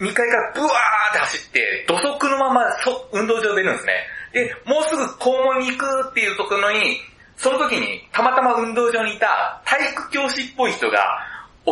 [0.00, 0.70] 2階からブワー
[1.10, 3.92] って走って、土足のままそ運動場出るんですね。
[4.32, 7.00] で、もうすぐ校門に行くっていうところに、
[7.36, 11.18] その時にたまたま運動場にいた体育教師っぽい人が、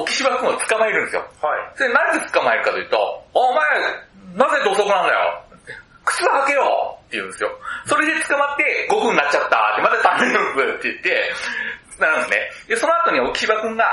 [0.02, 1.22] 沖芝君を捕まえるんですよ。
[1.40, 1.76] はい。
[1.76, 3.64] それなぜ捕まえるかというと、お前、
[4.34, 5.42] なぜ土足なんだよ
[6.04, 7.50] 靴履けよって言うんですよ。
[7.86, 11.32] それで捕まって5分になっちゃったって、またタイムループって言って、
[11.98, 12.36] なるんですね。
[12.68, 13.84] で、その後に沖芝くんが、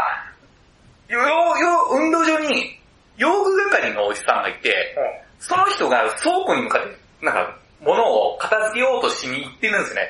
[1.08, 2.80] よ、よ、運動場に、
[3.18, 4.96] 用具係のおじさんがいて、
[5.40, 10.10] その人が倉庫に向かって、なんか、物を片付けようとしに行ってるんですね。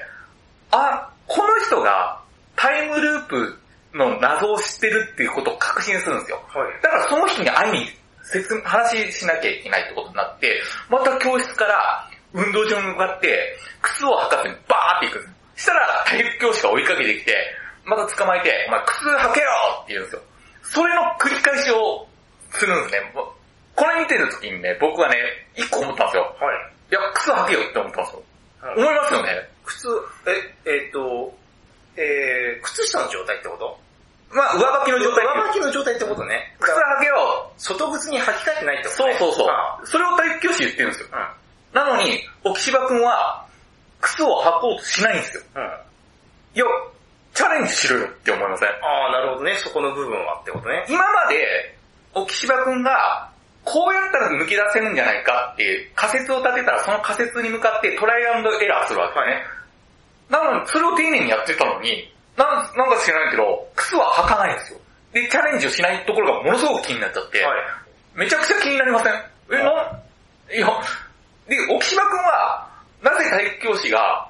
[0.71, 2.19] あ、この人が
[2.56, 3.60] タイムループ
[3.93, 6.41] の謎を知ってるっていうことを確信するんですよ。
[6.47, 6.82] はい。
[6.82, 7.88] だからその人に会いに
[8.23, 15.63] 説明、話しなきゃいけないってことになって、また教室から運動場に向かって、靴を履かずにバーって行くんです。
[15.63, 17.36] したら体育教師が追いかけてきて、
[17.86, 19.47] また捕まえて、お前靴履けよ
[19.84, 20.21] って言うんですよ。
[20.63, 22.08] それの繰り返しを
[22.51, 23.13] するんですね。
[23.75, 25.17] これ見てる時にね、僕はね、
[25.56, 26.23] 一個思ったんですよ。
[26.39, 26.73] はい。
[26.91, 28.19] いや、靴履けよって思ったんですよ。
[28.19, 29.49] うん思いますよね。
[29.65, 29.88] 靴、
[30.65, 31.36] え、えっ、と、
[31.95, 33.79] えー、靴下の状態ってこと？
[34.32, 36.56] まあ、上履きの状態上履きの状態ってことね。
[36.60, 39.15] 靴履けよ外靴に履き替えてないってことね。
[39.19, 39.79] そうそうそうあ。
[39.86, 41.10] それを体育教師言ってるんですよ。
[41.12, 41.36] あ
[41.73, 43.45] なのに、沖芝くんは、
[44.01, 45.43] 靴を履こうとしないんですよ。
[45.56, 45.63] うん。
[45.63, 45.69] うん。
[45.69, 46.65] いや、
[47.34, 48.69] チャレンジしろよって思いません？
[48.69, 49.56] ああ、なるほどね。
[49.58, 50.86] そこの部分はってことね。
[50.89, 51.77] 今まで、
[52.13, 53.29] 沖芝くんが、
[53.63, 59.43] こうやったら抜き出せるんじゃないかっていう仮説を立てたら、その仮説に向かってトライアンドエラーするわけですね。
[60.34, 64.80] なのに、それを丁寧にやってたのに、なんなんか知らないけど、靴は履かないんですよ。
[65.13, 67.62] で、チャレンジをしないところがものすごく気になっちゃって、はい。
[68.15, 69.13] めちゃくちゃ気になりません？
[69.54, 70.02] え、なん？
[70.50, 70.67] いや、
[71.48, 72.67] で、沖島くんは、
[73.04, 74.28] なぜ体育教師が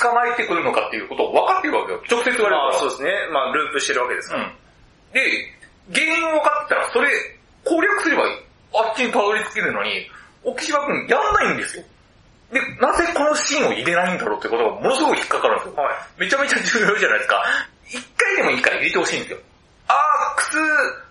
[0.00, 2.02] 捕まえてくるのかっていうことを分かってるわけよ。
[2.10, 2.68] 直接言われるから。
[2.72, 3.12] まあそうですね。
[3.32, 4.44] まあループしてるわけですから。
[4.44, 4.52] うん。
[5.12, 5.20] で、
[5.92, 7.08] 原因分かってたら、それ、
[7.64, 8.36] 攻略すればいい。
[8.74, 10.08] あっちにたどり着けるのに、
[10.44, 11.84] 沖島くんやんないんですよ。
[12.52, 15.82] で、なぜこのシーンを入れないんだろうってことがものすごく引っかかるんですよ。
[15.82, 15.96] はい。
[16.18, 17.42] めちゃめちゃ重要じゃないですか。
[17.88, 19.38] 一回でもいいから入れてほしいんですよ。
[19.88, 20.58] あー、靴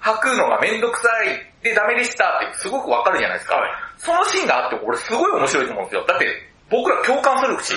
[0.02, 1.64] 履くのがめんどくさい。
[1.64, 3.56] で、ダメでしたってすごくわかるじゃないですか。
[3.56, 6.06] はいそのシーンがあって、俺すごい面白いと思うんですよ。
[6.06, 6.28] だって、
[6.70, 7.74] 僕ら共感するし、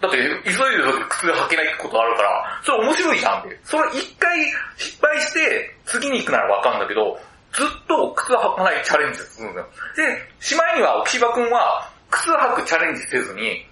[0.00, 3.60] だって、急いでる時靴履けないことあるから、それ面白いじゃんって。
[3.64, 4.32] それ一回
[4.78, 7.20] 失敗して、次に行くならわかんだけど、
[7.52, 9.66] ずっと靴履かないチャレンジするんだよ。
[9.96, 13.66] で、しまいには、沖芝くんは、靴履くチャレンジせずに、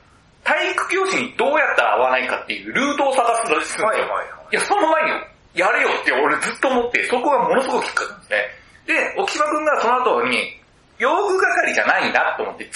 [0.45, 3.87] 体育教師にどうやったら合わないかっていうルートを探すらしいんですよ。
[3.87, 5.11] はいはいはいいや、その前に、
[5.55, 8.59] やれよって俺ずっと思って、そこがものすごく引っかかるんですね。
[8.87, 10.57] で、沖島くんがその後に、
[10.99, 12.71] 用具係じゃないなと思って違う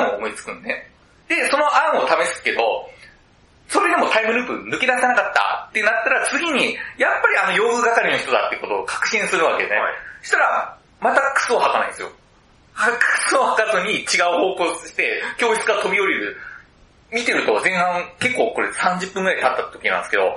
[0.00, 0.90] 案を思いつくんね。
[1.28, 2.88] で、その案を試すけど、
[3.68, 9.76] それでもタイムループ抜き出せなかったってなったら次に、やっぱりあの用具係の人だってことを確信するわけね。
[9.76, 12.10] はいそしたら、また靴を履かないんですよ。
[12.74, 12.90] は
[13.26, 16.36] 靴を履かずに違う方向して、教室から飛び降りる。
[17.12, 20.36] 見てると前半結構これ30分くらい経った時なんですけど、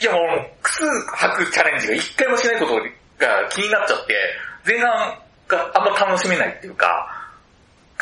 [0.00, 4.14] いやもう靴履くチャレンジが一回もしないことが気になっちゃって、
[4.66, 7.08] 前半があんま楽しめないっていうか、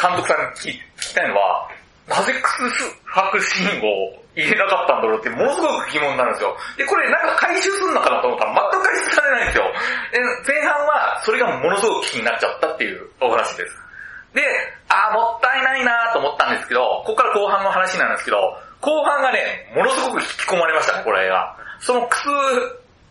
[0.01, 1.69] 監督さんに聞き聞きたいのは、
[2.09, 6.57] なぜ靴履くシーンを入れなかったんだろうってものすごく疑問になるんですよ。
[6.77, 9.65] で、これなんか回収するのかなと思ったら全く回収されないんですよ。
[10.13, 13.77] で前半はそれがものすごく気になっちゃったっていうお話です。
[14.35, 14.43] で、
[14.89, 18.39] あーもったいないなと思ったんですけど、ここから後半の話なんですけど、
[18.81, 21.57] 後半がね、ものすごく引き込まれましたね、これが。
[21.81, 22.29] その靴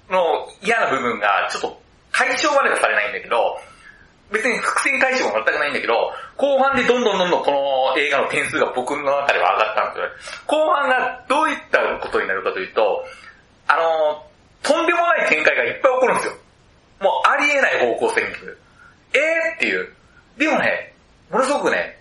[0.09, 3.59] の嫌な部分がちょっと解消まではされないんだけど、
[4.31, 10.45] 別に伏線回収も全くないんだけど、後半でどんどんどんどんこの映画の点数が僕の中では上がったんですよ。
[10.47, 13.05] 後半がどういったことになるかというと、
[13.67, 14.23] あの、
[14.61, 16.33] とんでもない展開がいっぱい起こるんですよ。
[17.01, 18.59] もうありえない方向性に来る。
[19.13, 19.55] えー？
[19.55, 19.93] っていう。
[20.37, 20.93] でもね、
[21.31, 21.97] ものすごくね、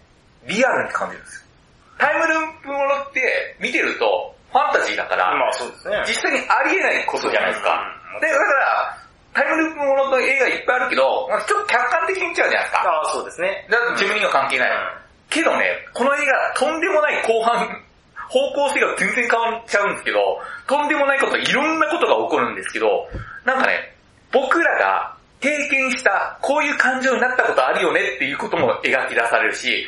[0.46, 1.46] リアルに感じるんですよ。
[1.98, 6.02] タイムループものって見てるとファンタジーだから、まあそうですね。
[6.06, 7.80] 実際にありえないことじゃないですか。
[8.14, 8.97] うんで、だから、
[9.34, 12.88] タイムループものの映画いっぱいあるけど、まあちょっと客観的に見ちゃうじゃないですか。
[12.88, 13.66] ああ、そうですね。
[13.70, 14.70] だって自分には関係ない。
[15.30, 15.64] けどね、
[15.94, 17.84] この映画、とんでもない後半、
[18.28, 23.08] 方向性が全然変わっちゃうんですけど、とんでもないこと、いろんなことが起こるんですけど、
[23.44, 23.94] なんかね、
[24.32, 29.86] 僕らが経験した、こういう感情になったことあるよねっていうことも描き出されるし、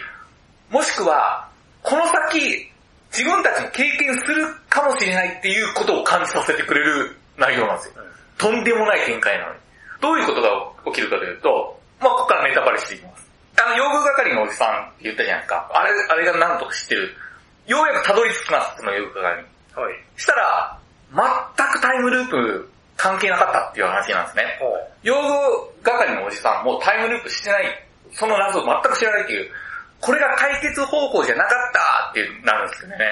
[0.70, 1.48] もしくは、
[1.82, 2.70] この先、
[3.12, 8.04] 自分たちも経験するかもしれないっていうことを感じさせてくれる内容なんですよ。
[8.40, 9.60] とんでもない展開なのに。
[10.00, 10.48] どういうことが
[10.86, 13.28] 起きるかというと、まあここからネタバレしていきます。
[13.60, 15.70] あの、用具係のおじさんって言ったじゃないですか。
[15.74, 17.14] あれ、あれが何とか知ってる。
[17.66, 19.48] ようやくたどり着きます、その用具係に。
[19.76, 19.94] はい。
[20.16, 20.78] したら、
[21.12, 24.58] 全くタイムループ関係なかったっていう話なんですね。
[24.58, 24.72] ほ
[25.02, 25.14] 用
[25.82, 27.66] 具係のおじさんもタイムループしてない、
[28.12, 29.50] その謎を全く知らないっていう、
[30.00, 33.04] これが解決方法じゃなかったってなるんですけどね。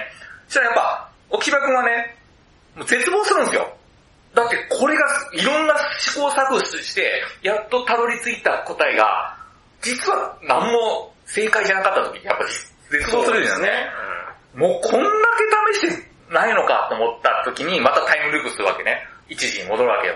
[0.49, 2.17] そしたらやっぱ、沖場くんはね、
[2.75, 3.78] もう絶望するんですよ。
[4.39, 9.37] だってこれがいろんな試行錯誤して、やっとたどり着いた答えが、
[9.83, 12.45] 実は何も正解じゃなかった時にやっぱ
[12.91, 13.71] 絶望するんですよね。
[14.55, 15.09] もうこんだ
[15.73, 19.03] け試してないのかと思った時にまたタイムループするわけね。
[19.29, 20.15] 一時に戻るわけよ。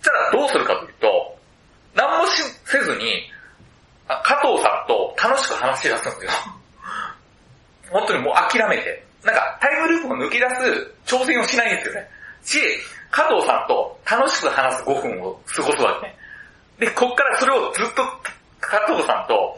[0.00, 1.38] そしたらどうするかというと、
[1.94, 3.30] 何もしせずに、
[4.08, 6.30] あ加藤さんと楽しく話し出すんですよ。
[7.90, 9.04] 本当にもう諦めて。
[9.24, 10.48] なんかタイムループを抜け出
[11.04, 12.08] す挑戦をしないんですよね。
[12.44, 12.60] し、
[13.16, 16.14] 加藤さんと楽しく話す5分を過ごすわけね。
[16.78, 18.04] で、こっからそれをずっと
[18.60, 19.56] 加藤さんと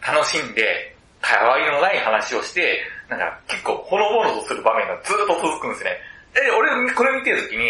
[0.00, 5.90] 楽しんで、たわいのない話をして、なんか結構ほのぼのとする場面がずっと続くんですね。
[6.36, 7.66] え、俺これ見てるときに、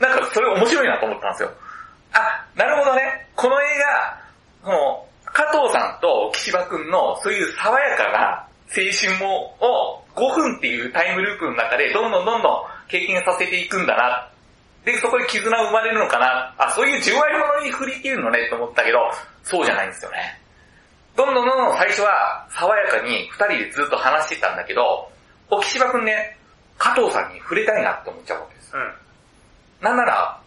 [0.00, 1.50] なんかそれ面白いなと思ったんですよ。
[2.14, 3.28] あ、なるほどね。
[3.36, 3.66] この映
[4.64, 9.28] 画、この、加藤さんと岸場くんのそういう爽やかな青春
[9.60, 14.28] を5分っていうタイムループの中でどんどんどんどん経験させていくんだな。
[14.84, 16.54] で、そこで絆生まれるのかな。
[16.58, 18.98] あ、そういう10割物に振り切るのねと思ったけど、
[19.42, 20.40] そうじゃないんですよね。
[21.16, 25.10] どんどんどんどん最初は爽やかに二人でずっと話してたんだけど、
[25.50, 26.36] 沖島くんね、
[26.78, 28.76] 加藤さんに触れたいなって思っちゃうわけです。
[28.76, 28.94] うん。
[29.80, 30.40] なんなら、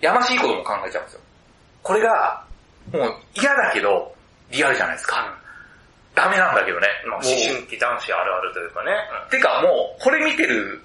[0.00, 1.20] やましいことも考えちゃうんですよ。
[1.82, 2.44] これが、
[2.92, 4.14] もう嫌だけど、
[4.50, 5.36] リアルじゃないですか。
[6.14, 6.86] ダメなんだけどね。
[7.06, 8.92] まあ、もう思春期男子あるあるというかね。
[9.30, 10.82] てかもう、これ見てる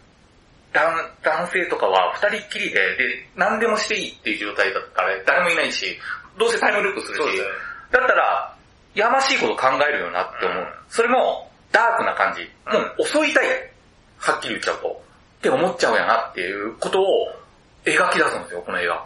[0.71, 5.97] 男男性とかは二人っきりで、で、何でもしていいっていう状態だったら誰もいないし、
[6.37, 7.37] どうせタイムループするし、
[7.91, 8.55] だったら、
[8.95, 10.57] やましいこと考えるよなって思う。
[10.57, 12.41] うんそれも、ダークな感じ。
[12.41, 13.47] うんもう襲いたい。
[14.17, 15.01] はっきり言っちゃうと。
[15.39, 17.05] って思っちゃうやなっていうことを
[17.85, 19.05] 描き出すんですよ、この映画。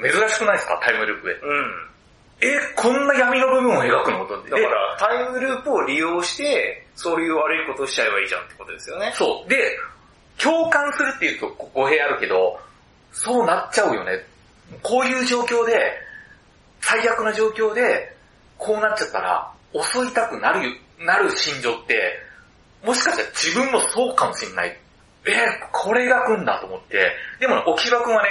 [0.00, 1.34] 珍しくないですか、タイムループで。
[1.34, 1.86] うん。
[2.42, 4.26] え、こんな闇の部分を描くの？
[4.26, 9.12] だから、タイムループを利用して、そういう悪いことをしちゃえばいいじゃんってことですよね。
[9.14, 9.50] そう。
[9.50, 9.78] で、
[10.42, 12.58] 共感するっていうと語弊あるけど、
[13.12, 14.24] そうなっちゃうよね。
[14.82, 15.98] こういう状況で、
[16.80, 18.16] 最悪な状況で、
[18.56, 22.18] こうなっちゃったら、襲いたくなる、なる心情って、
[22.84, 24.76] もしかしたら自分もそうかもしれない。
[25.26, 25.32] え
[25.72, 28.28] これが来んだと思って、でもね、沖島くんはね、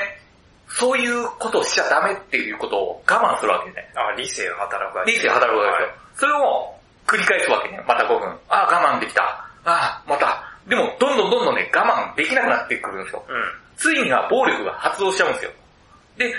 [0.69, 3.91] そういうことをしちゃダメっていうことを我慢するわけね。
[3.95, 6.27] あ、理性が働くわけ理性が働くわけですよ。
[6.27, 7.83] それを繰り返すわけね。
[7.87, 8.29] また5分。
[8.49, 9.21] ああ、我慢できた。
[9.21, 10.48] ああ、また。
[10.69, 13.25] でも、どんどんどんどんね、我慢できなくなってくるんですよ。
[13.27, 13.39] はい。
[13.39, 13.51] うん。
[13.75, 15.51] ついには暴力が発動しちゃうんですよ。
[16.17, 16.33] で、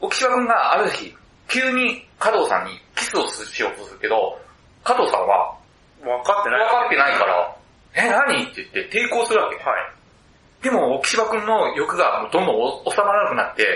[0.00, 1.14] 沖島くんがある日、
[1.48, 4.40] 急に加藤さんにキスをしようとするけど、
[4.84, 5.56] 加藤さんは
[6.00, 6.60] 分かってない。
[6.60, 7.56] 分かってないから、
[7.96, 8.44] え、何？
[8.44, 9.56] って言って抵抗するわけ。
[9.56, 10.62] はい。
[10.62, 13.66] でも、沖島くんの欲がどんどんお収まらなくなって、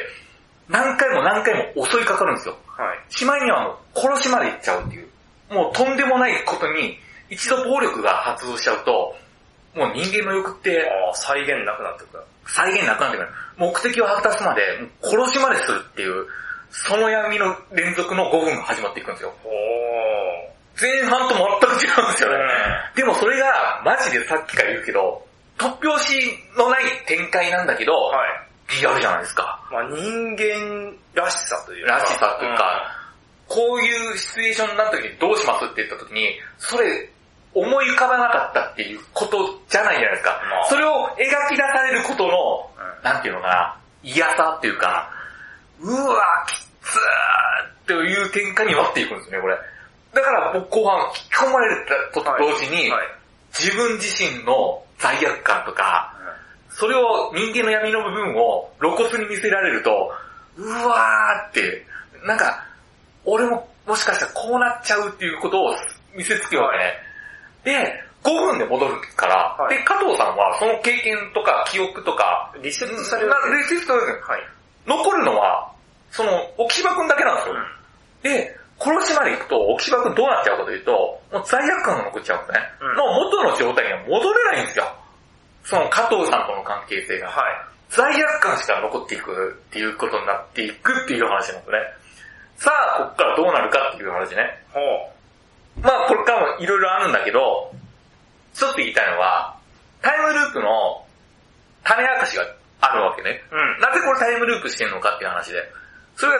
[0.68, 2.56] 何回も何回も襲いかかるんですよ。
[2.66, 2.98] はい。
[3.08, 5.08] しまいにはもう殺しまで行っちゃうっていう。
[5.50, 6.98] もうとんでもないことに、
[7.30, 9.16] 一度暴力が発動しちゃうと、
[9.78, 10.82] もう人間の欲って
[11.14, 12.24] 再現なくなってくる。
[12.46, 13.28] 再現なくなってくる。
[13.56, 14.62] 目的を果たすまで、
[15.02, 16.26] 殺しまでするっていう、
[16.70, 19.32] その闇の連続の5分が始まっていくんですよ。
[20.80, 22.36] 前半と全く違うんですよね。
[22.94, 25.24] うでもそれが、マジでさっきから言うけど、
[25.58, 26.14] 突拍子
[26.56, 28.80] のない展開なんだけど、はい。
[28.80, 29.60] リアルじゃないですか。
[29.72, 31.92] まあ人間らしさというか。
[31.92, 32.98] らしさというか、
[33.48, 37.10] こういうシチュエーションになった時にどうしますって言った時に、それ、
[37.54, 40.40] 思い浮かばなかったっていうことじゃないじゃないですか。
[40.50, 45.08] まあそれを描き出されることの、うんなんていうのかな、嫌さっていうか、
[45.80, 46.16] うわ
[46.48, 46.98] きっつー
[47.68, 49.56] っていう展開に割っていくんですよね、これ。
[50.14, 53.06] だから僕後半引き込まれたとはい同時に、はい。
[53.56, 56.12] 自分自身の罪悪感とか、
[56.70, 60.12] それを人間の闇の部分を露骨に見せられると、
[60.56, 61.86] うわーって、
[62.24, 62.64] なんか、
[63.24, 65.74] 俺ももしかしたらこうなっちゃうっていうことを
[66.14, 67.07] 見せつけるわけね。
[67.64, 74.40] で、5分で戻るから、はいで、加藤さんはその経験とか記憶とか、リセットされるリセットされるはい。
[74.86, 75.70] 残るのは、
[76.10, 77.54] その、沖島くんだけなんですよ。
[78.22, 82.58] で、殺しまで行くと、沖島くんどうなっちゃうかというと、もう罪悪感が残っちゃうんですね。
[82.80, 84.86] うんの元の状態には戻れないんですよ。
[85.64, 87.28] その加藤さんとの関係性が。
[87.28, 87.54] はい。
[87.90, 91.78] 罪悪感しか残っていくっていうことになっていくっていう話なんですね。
[92.56, 94.62] さあ、こっからどうなるかっていう話ね。
[94.72, 94.80] ほ
[95.82, 97.72] まあ、これからもいろいろあるんだけど、
[98.54, 99.56] ちょっと言いたいのは、
[100.02, 101.04] タイムループの
[101.84, 102.44] 種明かしが
[102.80, 103.42] あるわけね。
[103.50, 103.80] うん。
[103.80, 105.62] なぜこれタイムループしてるのかっていう話で。
[106.16, 106.38] それが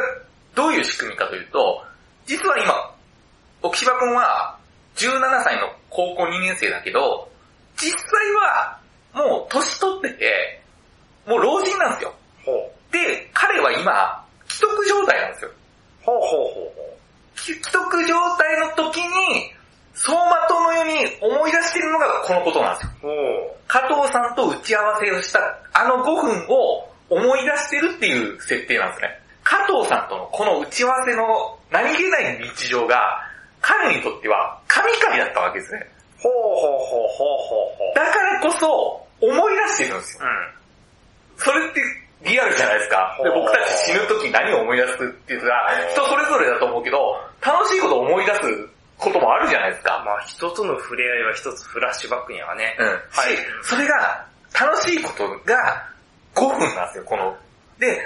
[0.55, 1.85] どういう仕組みかというと、
[2.27, 2.95] 実は今、
[3.63, 4.57] 沖柴くんは
[4.97, 7.29] 17歳の高校2年生だけど、
[7.77, 8.79] 実際は
[9.15, 10.63] もう年取ってて、
[11.27, 12.15] もう老人なんですよ。
[12.45, 12.93] ほう。
[12.93, 15.51] で、彼は今、既得状態なんですよ。
[16.03, 16.43] ほうほうほう
[16.77, 16.98] ほ
[17.45, 19.53] 既得状態の時に、
[19.95, 22.91] 走馬灯のように思い出しているのがこのことなんですよ。
[23.67, 25.41] 加藤さんと打ち合わせをした
[25.73, 29.21] あの5分を思い出してるっていう設定なんですね。
[29.43, 32.97] 加藤さんとのこの打ち合わせの何気ない日常が
[33.61, 35.87] 彼にとっては神々だったわけですね。
[36.19, 37.95] ほうほうほうほうほうほう。
[37.97, 40.25] だからこそ思い出してるんですよ。
[40.25, 41.39] うん。
[41.39, 41.83] それって
[42.23, 43.19] リアルじゃないですか。
[43.23, 48.41] で僕たち死ぬ時何を思い出すって言ったら人それぞれだと思うけど、楽しいことを思い出す
[48.99, 50.03] こともあるじゃないですか。
[50.05, 52.77] まあ人との触れ合いは一つフラッシュバックにはね。
[52.79, 52.87] うん。
[52.87, 52.95] は
[53.31, 54.27] いし、それが
[54.59, 55.87] 楽しいことが
[56.35, 57.37] 5分なんですよ、この。
[57.79, 58.01] で、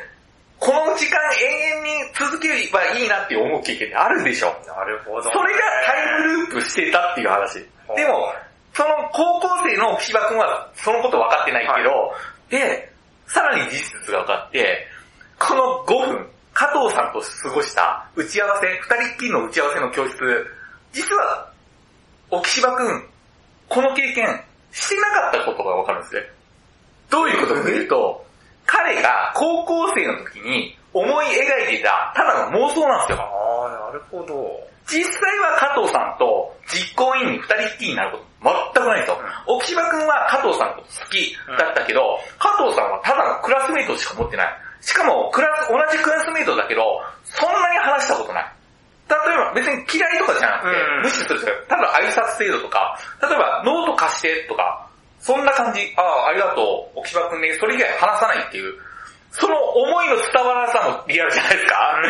[0.59, 1.45] この時間永
[1.79, 4.55] 遠に続ければいいなって思う経験ってあるでしょ。
[4.67, 7.67] なるほど、それがタイムループしてたっていう話。
[7.97, 8.33] でも、
[8.75, 12.15] その高校生の岸場くんはそのこと分かってないけど、
[12.49, 12.92] で、
[13.33, 14.87] さらに事実が分かって、
[15.39, 20.17] この5分、加藤さんと過ごした打ち合わせ、二人っきりの打ち合わせの教室、
[20.93, 21.49] 実は、
[22.31, 23.09] 沖芝くん、
[23.69, 26.23] この経験してなかったことが分かるんですね。
[27.09, 28.27] どういうことかというと、
[28.67, 33.23] 彼が高校生の時に思い描いていたただの妄想なんですよ。
[33.23, 34.61] ああ、なるほど。
[34.87, 39.21] 実際は加藤さんと実行委員に二人っきりになること全くないんですよ。
[39.47, 44.51] 奥芝くんは加藤さんのこと好きだったけど、加藤さんはただのクラスメイトしか思ってない。
[44.81, 46.83] しかもクラス、同じクラスメイトだけど、
[47.23, 48.53] そんなに話したことない。
[49.07, 54.89] 例えば別に嫌いとかじゃなくて、うん無視するとか、ただ挨拶程度とか、例えばノート貸してとか、
[55.21, 58.75] そんな感じ、ああ、ありがとう、奥芝くんね、それ以外話さないっていう、
[59.31, 62.03] その思いの伝わらなさもリアルじゃないですか。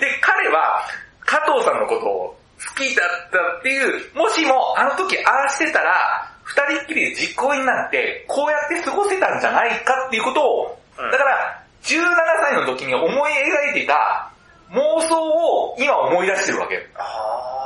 [0.00, 0.82] で、彼は
[1.26, 12.04] 加藤さんのことを好きだったっていう、もしもあの時ああしてたら、二人っきりで実行委になって、こうやって過ごせたんじゃないかっていうことを、うんだから、17
[12.42, 14.30] 歳の時に思い描いていた
[14.70, 16.86] 妄想を今思い出してるわけ。
[16.96, 17.59] あ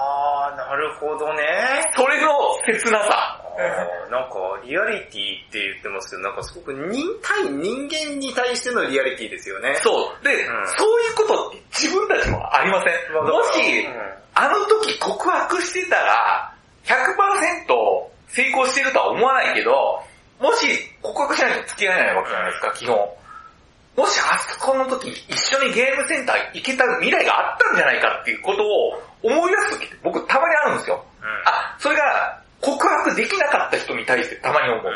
[0.54, 1.42] あ、なるほどね。
[1.96, 2.28] それの
[2.66, 3.40] 切なさ。
[4.10, 9.74] なんか、リアリティって言ってますけど、なんかすごく人対人間に対してのリアリティですよね。
[9.76, 10.24] そう。
[10.24, 13.14] で、うんそういうことって自分たちもありません。
[13.22, 13.86] もし、
[14.34, 16.52] あの時告白してたら、
[16.84, 20.02] 100%成功してるとは思わないけど、
[20.40, 20.66] もし
[21.00, 23.08] 告白しないと付き合えないわけじゃないですか、基本。
[23.96, 31.04] もしあそこの時一緒にゲームセンター行けた未来があったんじゃないかっていうことを思い出す時って僕たまにあるんですよ。
[31.22, 34.92] うんあ、それが告白できなかった人に対してたまに思う。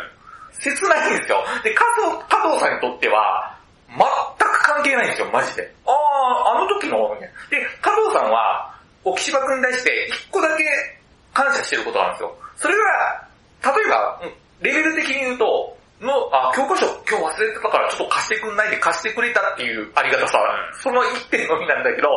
[0.59, 1.45] 切ないんですよ。
[1.63, 3.55] で、加藤加藤さんにとっては、
[3.89, 5.73] 全く関係ないんですよ、マジで。
[5.87, 8.75] ああ、あの時の、ね、で、加藤さんは、
[9.05, 10.65] 沖芝くんに対して一個だけ
[11.33, 12.37] 感謝してることがあるんですよ。
[12.57, 18.71] それが、例えば、うんレベル的に言うと、の、あ、教科書今日忘れてたからちょっと貸してくんない？
[18.71, 20.39] で貸してくれたっていうありがたさ、
[20.83, 22.09] その一点のみなんだけど、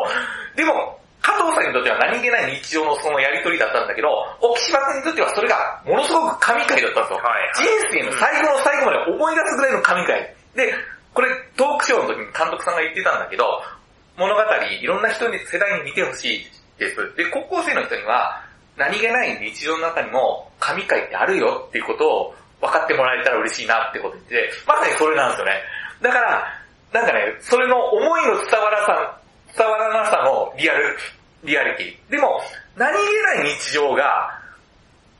[0.55, 4.09] でも、加藤さんにとっては何気ない日常のそのやりとりだったんだけど、
[4.41, 7.17] 沖島くんにとってはそれがものすごく神回だったんですよ。
[7.21, 10.35] はい人生の最後の最後まで思い出すぐらいの神回。
[10.55, 10.73] で、
[11.13, 13.45] これトークショーの時に監督さんが言ってたんだけど、
[14.17, 16.45] 物語いろんな人に、世代に見てほしい
[16.77, 17.15] です。
[17.15, 18.41] で、高校生の人には
[18.77, 25.61] 何気ない日常の中にも神回ってあるよっていうことを分かってもらえたら嬉しいなってこと言ってて、まさにそれなんですよね。
[26.01, 26.47] だから、
[26.93, 29.17] なんかね、それの思いの伝わらさ、
[29.57, 30.97] 伝わらなさのリアル、
[31.43, 32.11] リアリティ。
[32.11, 32.41] でも、
[32.75, 34.37] 何気ない日常が、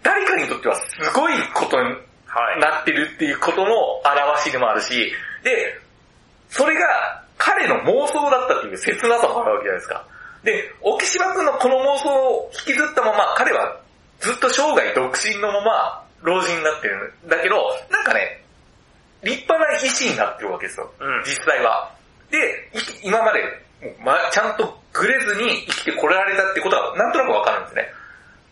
[0.04, 1.96] 誰かにとってはすごいことに
[2.32, 2.60] はい。
[2.62, 3.76] なってるっていうことの
[4.06, 5.12] 表しでもあるし、
[5.44, 5.80] で、
[6.50, 10.06] それが彼の妄想だったっていう切なさもあるわけじゃないですか。
[10.44, 13.78] で、沖島くんのこの妄想を引きずったまま、彼は
[14.22, 17.56] ずっと生涯独身のまま老人になってるんだけど、
[17.90, 18.44] なんかね、
[19.24, 20.92] 立派な医師になってるわけですよ。
[21.00, 21.92] うん実際は。
[22.30, 22.38] で、
[22.74, 23.42] い今まで、
[24.00, 27.88] ま、ちゃんとグレずに生きてこられたってことがなんとなくわかるんですね。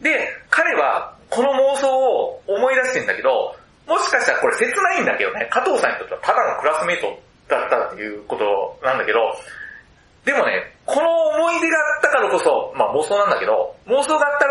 [0.02, 3.56] で、彼はこの妄想を思い出してんだけど、
[3.88, 7.08] もしかしたらこれ切ないんだけどね、加藤さんにとってはただのクラスメイト
[7.48, 9.20] だったっていうことなんだけど、
[10.26, 14.46] でもね、この思い出があったからこそ、まあ妄想なんだけど、妄想があった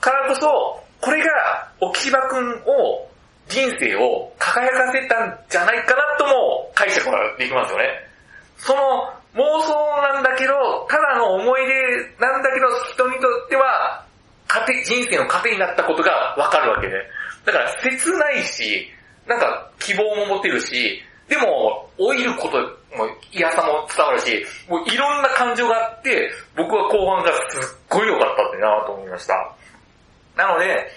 [0.00, 3.06] からこそ、これが沖島くんを、
[3.46, 7.84] 人生を輝かせたんじゃないかなとも解釈ができますよね。
[8.56, 10.54] その妄想なんだけど、
[10.88, 11.74] ただの思い出
[12.18, 14.02] なんだけど、人にとっては、
[14.48, 16.94] 糧、人生の糧になったことがわかるわけで。
[17.44, 18.88] だから切ないし、
[19.26, 22.58] なんか希望も持てるし、でも、老いること
[22.96, 29.34] も嫌さも伝わるし、もういろんな感情があって、僕は後半がすっごい良かったってなと思いました。
[30.36, 30.90] なので、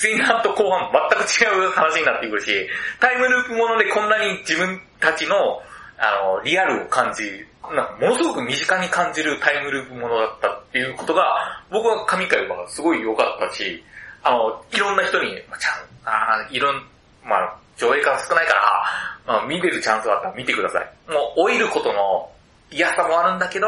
[0.00, 2.68] 前半と後半全く違う話になってくるし、
[3.00, 5.62] タイムループものでこんなに自分たちの、
[5.98, 13.84] あの、リアルを感じ、なんかものすごく身近に感じるタイムループものだったっていうことが、僕は神回はすごい良かったし、
[14.24, 15.74] あの、いろんな人に、まあちゃん、
[16.04, 16.86] あーいろん、
[17.24, 18.84] まあ上映感少ないから、
[19.26, 21.10] まあ、見れるチャンスがあったら見てください。
[21.10, 22.30] もう老いることの
[22.70, 23.66] 嫌さもあるんだけど、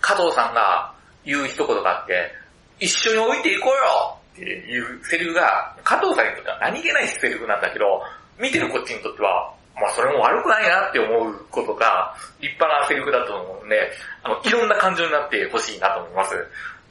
[0.00, 0.92] 加藤さんが
[1.24, 2.32] 言う一言があって、
[2.80, 8.02] 一緒に置いていこうよっていうセリフが、加藤さんにとっては何気ないセリフなんだけど、
[8.38, 13.90] 見てるこっちにとっては、まあそれも悪くないなって思うことが立派なセリフだと思うんで、
[14.24, 16.34] あの、いろんな感情になってほしいなと思います。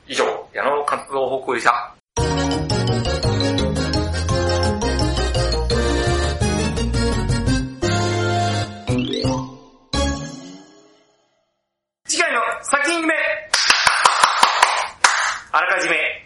[0.07, 0.23] 以上、
[0.53, 2.42] 矢野活動報告でした。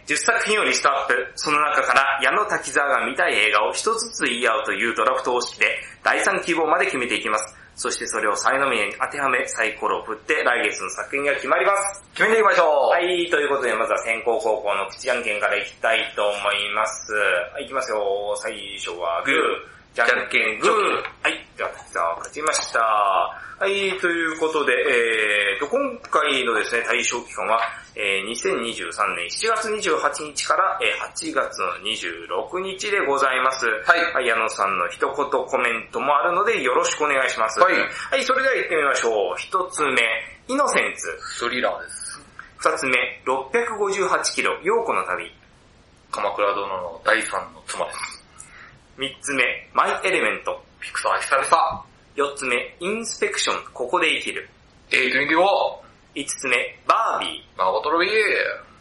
[0.08, 1.32] 10作品をリストアップ。
[1.36, 5.66] その中から矢野滝沢が見たい映画を一つずつ言い合うというドラフト方式で
[6.02, 7.54] 第3希望まで決めていきます。
[7.76, 12.02] そしてそれをサイノミネに当てはめサイコロを振って来月の作品が決まります。
[12.14, 12.90] 決めていきましょう。
[12.90, 17.12] はい、ということでまずは先行高校の口じゃんけんからいきたいと思います。
[17.52, 18.34] はい、いきますよ。
[18.40, 19.77] 最初はグー。
[19.98, 20.70] じゃんけんグー。
[21.26, 22.78] はい、では滝沢勝ちました。
[22.78, 27.58] はい、ということで、えーと、今回のですね、対象期間は、
[27.96, 33.66] えー2023年7月28日から、えー8月の26日でございます。
[33.66, 37.58] はいはい、矢野さんの一言コメントもあるのでよろしくお願いします。
[37.58, 39.34] はいはい、それでは行ってみましょう。
[39.36, 39.98] 一つ目、
[40.46, 41.10] イノセンツ。
[41.42, 42.22] スリラーです。
[42.58, 42.94] 二つ目、
[43.26, 45.26] 658キロ、陽子の旅。
[46.12, 48.17] 鎌倉殿の第三の妻です。
[48.98, 49.44] 三つ目、
[49.74, 50.60] マイエレメント。
[50.80, 51.84] ピクサー久々。
[52.16, 54.50] 四つ目、インスペクション、ここで生きる。
[54.90, 55.38] A24、
[56.16, 58.14] 五つ目、バービマゴトロビー、ー。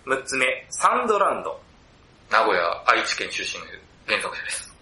[0.05, 1.61] 六つ目、サンドランド。
[2.31, 3.69] 名古屋、愛知県出身の
[4.07, 4.75] 原作者です。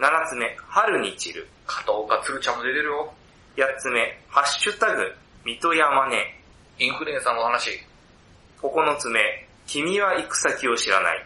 [0.00, 1.48] 七つ目、春に散る。
[1.64, 3.14] 加藤かつるちゃんも出てるよ。
[3.56, 5.14] 八つ目、ハッシュタグ、
[5.44, 6.40] 水戸山根。
[6.80, 7.70] インフルエンサーの話、
[8.60, 8.68] 九
[8.98, 11.24] つ目、君は行く先を知らない。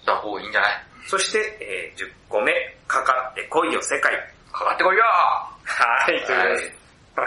[0.00, 0.87] した方がいいんじゃない？
[1.06, 2.52] そして、えー、十個目、
[2.86, 4.12] かかってこいよ世界。
[4.52, 6.78] かかってこいよはい、ということで
[7.16, 7.24] は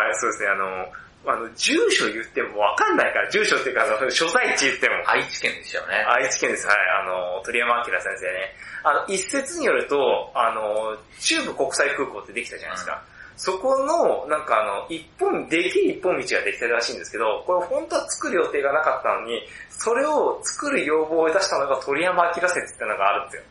[0.00, 0.04] い。
[0.06, 0.92] はい、そうですね、あの、
[1.26, 4.96] あの、住所言ってもわかんないから、住所っていうか、あの、所在地言っても。
[5.06, 5.94] 愛知県ですよね。
[6.06, 6.66] 愛知県です。
[6.66, 6.76] はい。
[7.02, 8.54] あの、鳥山明先生ね。
[8.84, 13.02] あの、一説によると、あの、中部国際空港ってできたじゃないですか。
[13.36, 23.42] そこの、なんかあの、一本、できる一本道ができたらしいんですけど、これ本当は作る予定がなかったのに、それを作る要望を出したのが鳥山明説ってのがあるんですよ。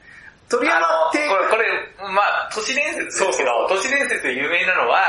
[0.50, 0.80] 鳥山
[1.10, 1.66] って、これ、これ、
[2.14, 5.02] まあ都市伝説ですけど、都市伝説で有名なのは、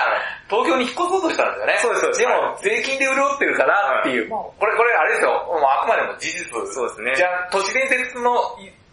[0.48, 1.78] 東京に引っ越そうとしたんですよね。
[1.78, 2.20] そうですそうです。
[2.20, 6.48] でも、税金で潤ってるからっていう、これ、これあれですよ、もうあくまでも事実。
[6.48, 7.14] そうですね。
[7.16, 8.34] じゃあ、都市伝説の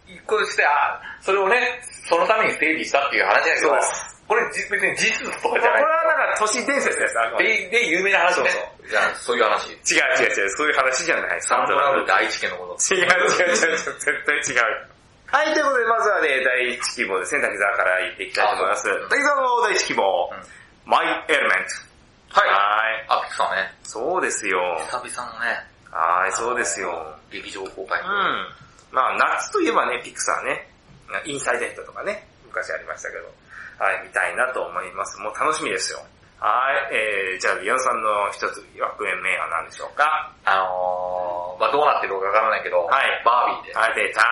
[0.06, 5.82] 一個として、あ、それをね、そのために整備したっていう話だけどこれじ別に事実とかじゃない。
[5.84, 8.48] はなんか都市伝説です、でで、で、有名な話ね。
[8.48, 9.68] そうじゃあ、そういう話。
[9.68, 11.42] 違う違う違う、そういう話じゃない。
[11.42, 12.94] サンドラウンって愛知県のこと。
[12.94, 14.88] 違う違う違う絶対違う。
[15.28, 19.08] はい、ということで、まずはね、第一希望ですね、滝沢から言っていきたいと思います。
[19.10, 21.48] 滝沢の第一希望、うんマイエレメン
[22.32, 22.40] ト。
[22.40, 22.48] はい。
[22.48, 23.06] はい。
[23.08, 23.70] あ、ピクさんね。
[23.84, 24.58] そうですよ。
[24.90, 25.62] 久々のね。
[25.92, 27.14] はい、そうですよ。
[27.30, 28.08] 劇場公開うん。。
[28.90, 30.66] まあ、夏といえばね、ピクサーね、
[31.24, 33.30] インサイドヘッドとかね、昔ありましたけど、
[33.82, 35.18] はい、見たいなと思います。
[35.18, 35.98] もう楽しみですよ。
[36.38, 39.10] はい、えー、じゃあ、ビヨンさんの一つ枠名
[39.42, 40.06] は何でしょうか？
[40.46, 43.78] あのー、まあどうなってるかわからないけど、はいバービーです。
[43.78, 44.22] はい、出た。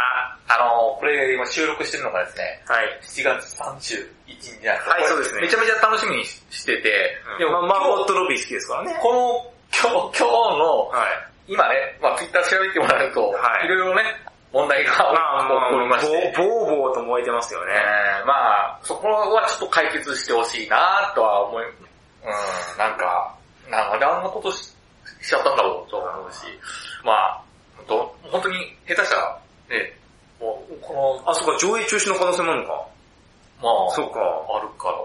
[0.55, 2.95] あのー、これ今収録してるのがですね、はい。
[3.03, 4.07] 7月31
[4.39, 4.91] 日ないですか。
[4.95, 8.95] はいそうですねめちゃめちゃ楽しみにししてて、でも、まあ、マーゴットロビー好きですからね。
[9.03, 11.55] この、今日、今日の、はい。
[11.59, 14.03] 今ね、まあツイッター調べてもらうと、はいいろいろね、
[14.53, 17.73] 問題が起こりまして、ぼぼーぼーと燃えてますよね。
[17.73, 21.73] えーまあそこはちょっと解決してほしいなとは思い、うん、
[22.79, 23.35] なんか、
[23.71, 24.75] なんであんなことし
[25.23, 26.47] しちゃったんだろうと思うし、
[27.05, 27.43] まあ、
[27.87, 29.93] 本当に下手したら、ね、
[30.41, 30.95] もう、こ
[31.25, 32.87] の、あ、そっか、上映中止の可能性もあるのか。
[33.61, 34.21] まあ、そっか。
[34.21, 34.97] あるから、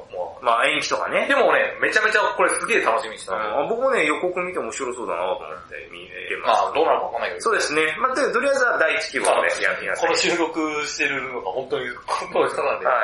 [0.42, 1.10] ままあ、延期とかあ。
[1.12, 1.28] ね。
[1.28, 7.42] でもね、めちゃめちゃこれすげえ楽しみにしてたの、あ僕もね、予告見て面白そうだなと思って見れままあ、どうなるかわかんないけど。
[7.42, 7.44] す。
[7.44, 7.96] そうですね。
[8.00, 10.08] まあ、ととりあえずは第一希望でやってみなさい。
[10.08, 12.86] この収録してるのが本当に、本当にそうなんで。
[12.86, 12.96] はい。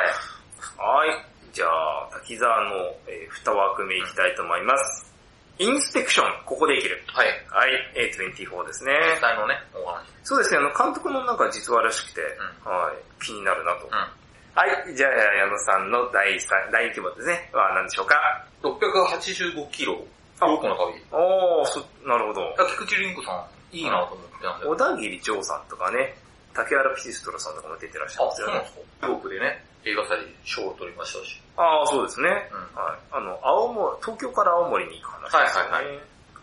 [0.80, 1.26] はい。
[1.52, 5.12] じゃあ、滝沢の、えー、二枠目いきたいと思います。
[5.60, 7.04] インスペクション、ここで生きる。
[7.08, 7.28] はい。
[7.50, 7.72] はい、
[8.10, 8.98] A24 ですね。
[9.14, 10.06] 実際のね、お話。
[10.24, 12.22] そうですね、あの、監督のなんか実話らしくて、
[12.66, 13.86] うはい、気になるなと。
[13.86, 14.21] うん。
[14.54, 17.50] はい、じゃあ、矢野さんの第三、第2規模ですね。
[17.54, 18.20] は何でしょうか
[18.64, 19.96] 685キロ。
[20.42, 21.00] あローコの旅。
[21.12, 22.54] おー、そ、なるほど。
[22.76, 23.32] 菊池凛子さ
[23.72, 24.66] ん、いいなと思ってたんで。
[24.68, 26.18] 小田切丈さんとかね、
[26.54, 29.22] 竹原ピシストラさんとかも出てらっしゃるんあ、ですよねそうなんで。
[29.22, 31.42] すかでね、映画祭賞を取りましたし。
[31.56, 32.28] ああ、そうですね。
[32.28, 33.00] うんはい。
[33.12, 35.70] あの、青森、東京から青森に行く話ですよね。
[35.72, 35.86] はい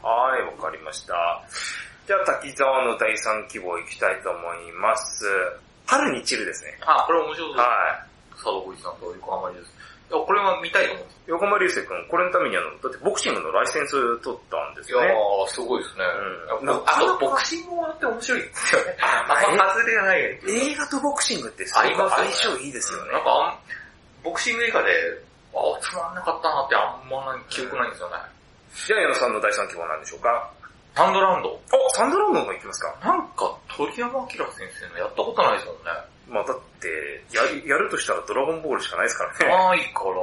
[0.01, 1.45] はい、わかりました。
[2.07, 5.27] じゃあ、滝沢の第3希望行きたいと思います。
[5.89, 6.77] 春に散るですね。
[6.85, 7.65] あ、これ面白そうです。
[7.65, 8.37] はい。
[8.37, 9.73] 佐藤浩市さんと横浜流です。
[10.09, 13.93] いや、これは見たいと思うんです横浜流星君、これのためにあの、だってボクシングのライセンス
[14.25, 15.09] 取ったんですよね。
[15.09, 16.05] いやー、すごいですね。
[16.61, 18.97] うんあと、ボクシングもあって面白いですよね。
[19.01, 20.21] あんま外れがない。
[20.49, 23.13] 映画とボクシングってすごい相性いいですよね。
[23.13, 23.59] なんか
[24.25, 24.89] ボクシング映画で、
[25.57, 28.17] あ、つまんなかったなってあんま記憶ないんですよね。
[28.87, 30.51] じゃあ、矢野さんの第3希望なんでしょうか？
[30.99, 31.51] サンドランド？
[31.51, 31.61] お、
[31.95, 32.99] サンドランドも行きますか？
[33.07, 35.83] なんか、鳥山明先生のやったことないですもんね。
[36.27, 36.91] まあだって、
[37.31, 39.47] やる、やるとしたらドラゴンボールしかないですからね。
[39.47, 40.19] ないから、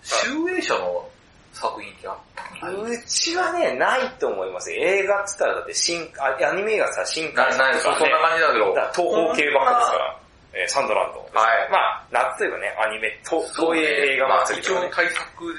[0.00, 1.06] 集英社の
[1.52, 2.16] 作品ってあっ
[2.58, 4.72] たうちはね、ないと思います。
[4.72, 8.74] 映画っつったらだって新、あアニメがさ、新ない、ない、そんな感じだけど。
[8.74, 10.20] だ東方系ばっかですから、
[10.54, 11.20] えーサンドランド。
[11.20, 15.56] はいまあ、夏といえばね、アニメ、とそう東映映画祭りねまあ一応対策っ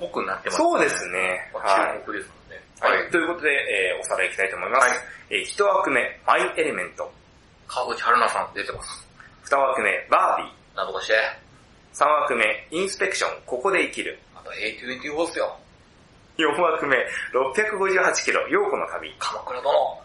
[0.00, 1.50] ぽくなってますそうですね。
[1.54, 2.37] まはあ注目ですね。
[2.82, 2.90] い。
[2.90, 3.10] はい。
[3.10, 4.88] ということで、えーおさらいいきたいと思います。
[4.88, 4.98] はい
[5.30, 7.10] えー一枠目、マイエレメント。
[7.66, 9.06] 川口春奈さん出てます。
[9.44, 10.76] 二枠目、バービー。
[10.76, 11.14] なんとかして。
[11.92, 14.18] 三枠目、インスペクション、ここで生きる。
[14.36, 15.58] あと A24 っすよ。
[16.36, 16.96] 四枠目、
[17.34, 19.12] 658キロ、陽子の旅。
[19.18, 20.02] 鎌倉殿。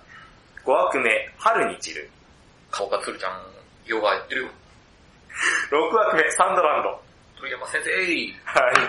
[0.66, 2.10] 五枠目、春に散る。
[2.72, 3.42] 顔がつるちゃん、
[3.86, 4.50] ヨガやってるよ。
[5.70, 7.03] 六枠目、サンドランド。
[7.44, 7.92] 鳥山先生。
[7.92, 8.80] はい。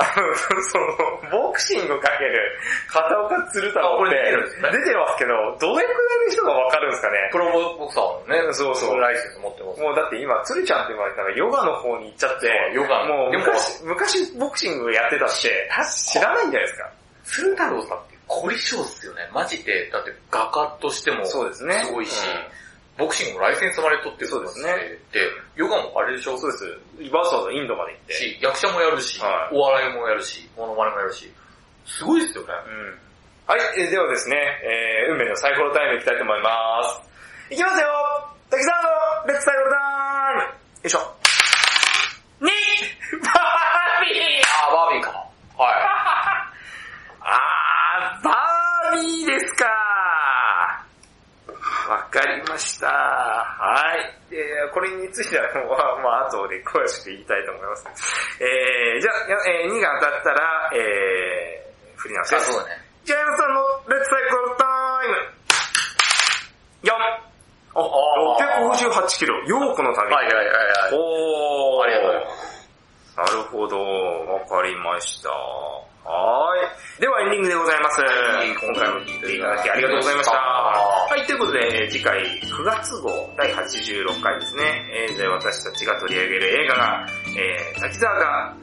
[0.16, 0.32] の、
[0.64, 2.40] その、ボクシングかける
[2.88, 7.28] 片岡鶴太郎ってれ出てるんですね出てますけど、どれくらいの人がわかるんですかね？
[7.32, 9.80] プロボクサーのね、そうそうライセンス持ってます。
[9.84, 16.88] もうだって今、鶴ちゃんって言われたらヨガの方に行っちゃって、ヨガもう昔、昔ボクシングやってたって、知らないんじゃないですか？
[17.28, 19.28] 鶴太郎さんって凝り性っすよね。
[19.36, 22.58] マジで、だって画家としてもそうですねすごいし、うん
[22.98, 24.74] ボクシングもライセンスまで取ってるそうですね
[25.12, 25.20] で、
[25.56, 26.36] ヨガもあれでしょ？
[26.36, 26.64] そうです。
[27.14, 28.14] わざわざインドまで行って。
[28.14, 31.32] し、役者もやるし、はいお笑いもやるし、モノマネもやるし、
[31.86, 32.52] すごいですよね。
[32.66, 32.98] うん。
[33.46, 37.54] はい、えーではですね、えー、運命のサイコロタイムいきたいと思います。
[37.54, 37.88] いきますよ
[38.50, 38.88] 滝沢の
[39.28, 40.48] レッツサイコロタイムよ
[40.84, 40.98] いしょ。
[42.40, 42.50] に
[43.22, 45.10] バービーあー、バービーか。
[45.56, 45.74] はい。
[47.22, 49.87] あー、バービーですかわ
[52.10, 52.88] かりました。
[52.88, 54.34] はい。
[54.34, 57.86] えー、これについては、もうまあ、後で詳しく言いたいと思います。
[58.40, 62.52] えー、じゃあ、えー、2が当たったら、えー、振り直しあ、です。
[62.52, 62.88] そうだね。
[63.04, 64.64] ジャイアンさんのレッツサイコロタ
[65.04, 65.16] イム
[66.84, 66.92] !4!
[67.74, 67.86] ああ、
[69.06, 70.12] 658キロ、ヨーコの旅。
[70.12, 70.94] はいはいはいはい。
[70.94, 71.84] おー。
[71.84, 72.30] ありがとうございま
[73.18, 75.28] なるほど、わかりました。
[75.28, 77.00] はーい。
[77.02, 78.00] ではエンディングでございます。
[78.00, 78.04] い
[78.54, 80.36] 今回も聞いていただきありがとうございました。
[80.36, 84.62] はい、ということで、えー次回9月号第86回ですね。
[85.10, 87.06] えーで、私たちが取り上げる映画が、
[87.36, 88.54] えー、滝沢が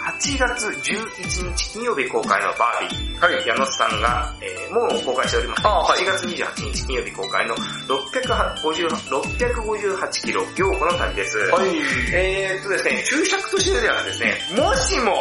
[0.00, 3.20] 8月11日金曜日公開のバービー。
[3.20, 3.46] はい。
[3.46, 5.66] 矢野さんが、えーもう公開しております。
[5.66, 11.36] あはい7月28日金曜日公開の650 658キロ、行子の旅です。
[11.38, 11.70] はい。
[12.14, 15.12] えーっとですね、注釈としてではですね、もしも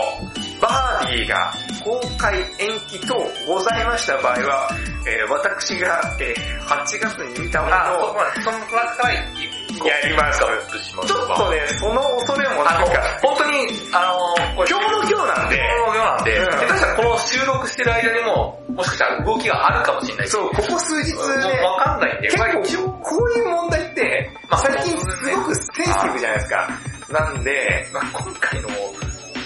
[0.61, 1.53] バービーが
[1.83, 3.15] 公開延期等
[3.47, 4.69] ございました場合は、
[5.07, 7.75] えー私が、えー8月に見たもの
[8.11, 10.39] をそのくらいやります。
[10.39, 16.45] ちょっとね、その恐れもなんか、本当に、あのー、今日の今日なんで、このようなんで、うん。
[16.45, 20.27] 下手したらこの収録してる間にも、もしかしたら動きがあるかもしれない。
[20.27, 25.05] しそう、ここ数日ね、わかんないんで、結構、こういう問題って、まあ最近す
[25.35, 26.69] ごくセンシティブじゃないですか。
[27.09, 28.69] なんで、まあ、今回の、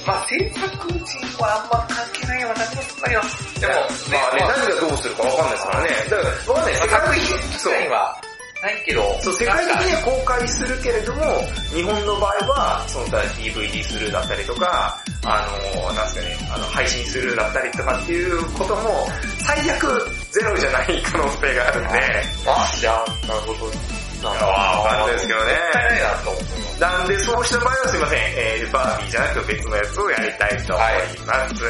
[0.06, 3.22] まあ、制作陣はあんま関係ないような感じがするんだよ。
[3.60, 5.90] でも、まあね、まあ何がどうするかわかんないですからね。
[5.90, 6.74] だから、わかんない。
[6.74, 8.22] 世界作的品自体は
[8.64, 11.24] ないけど、そう、世界的には公開するけれども、
[11.72, 19.08] 日本の場合は、その他 DVD するだったりとか、あの、なんすかね、あの、配信するだったりとかっていうことも、
[19.48, 19.88] 最悪
[20.32, 21.90] ゼロじゃない可能性があるんで、
[22.48, 23.72] あ、じゃあ、なるほど。
[24.24, 25.52] なんかわかんないですけどね。
[25.52, 26.63] もったいないなと思う。
[26.84, 31.64] なんで、そうした場合はすいません、えー、バービーじゃなくて別のやつをやりたいと思います。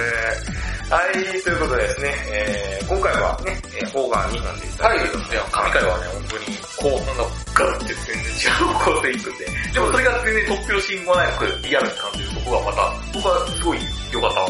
[0.90, 4.98] はい、ということでですね、えー、今回はね、えー、方が2本でしたはい。
[4.98, 12.82] いや、神回はね、本当に、後半がガッて全然違う方向で行くんで、でもそれが全然突拍子もなくリアルに感じるとこがまた、
[13.14, 13.78] 僕はすごい
[14.10, 14.42] 良かった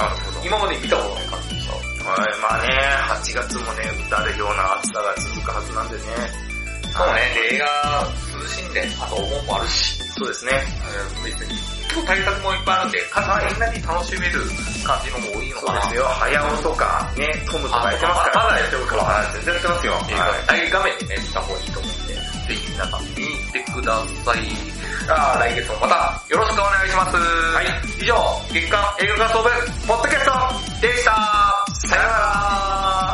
[0.00, 0.48] なと思ど。
[0.48, 1.76] 今まで見たことない感じでした。
[1.76, 2.72] はい、まあね、
[3.20, 6.56] 8月もね、打たれるような暑さが続くはずなんでね。
[6.96, 10.52] そうね、で映画涼しんで、あとお盆もあるし、そうですね。
[11.18, 11.52] うん別に、
[11.92, 14.40] 今日対策もいっぱいあるんで、かなりみんなに楽しめる
[14.84, 15.82] 感じのも多いのかな。
[15.82, 16.04] そうですよ。
[16.08, 18.44] 早尾とか、ね、トムとかやってますから。
[18.44, 19.92] まだやってるからはい全然やってますよ。
[20.08, 23.92] 映画大画面でね、見た方がいいと思うんで、ぜひ皆さん見に行ってくだ
[24.24, 24.76] さい。
[25.08, 27.16] あー来月もまたよろしくお願いします。
[27.16, 27.66] はい。
[28.00, 28.16] 以上、
[28.52, 29.50] 月間映画感想部、
[29.86, 31.12] ポッドキャストでした。
[31.88, 33.05] さよなら。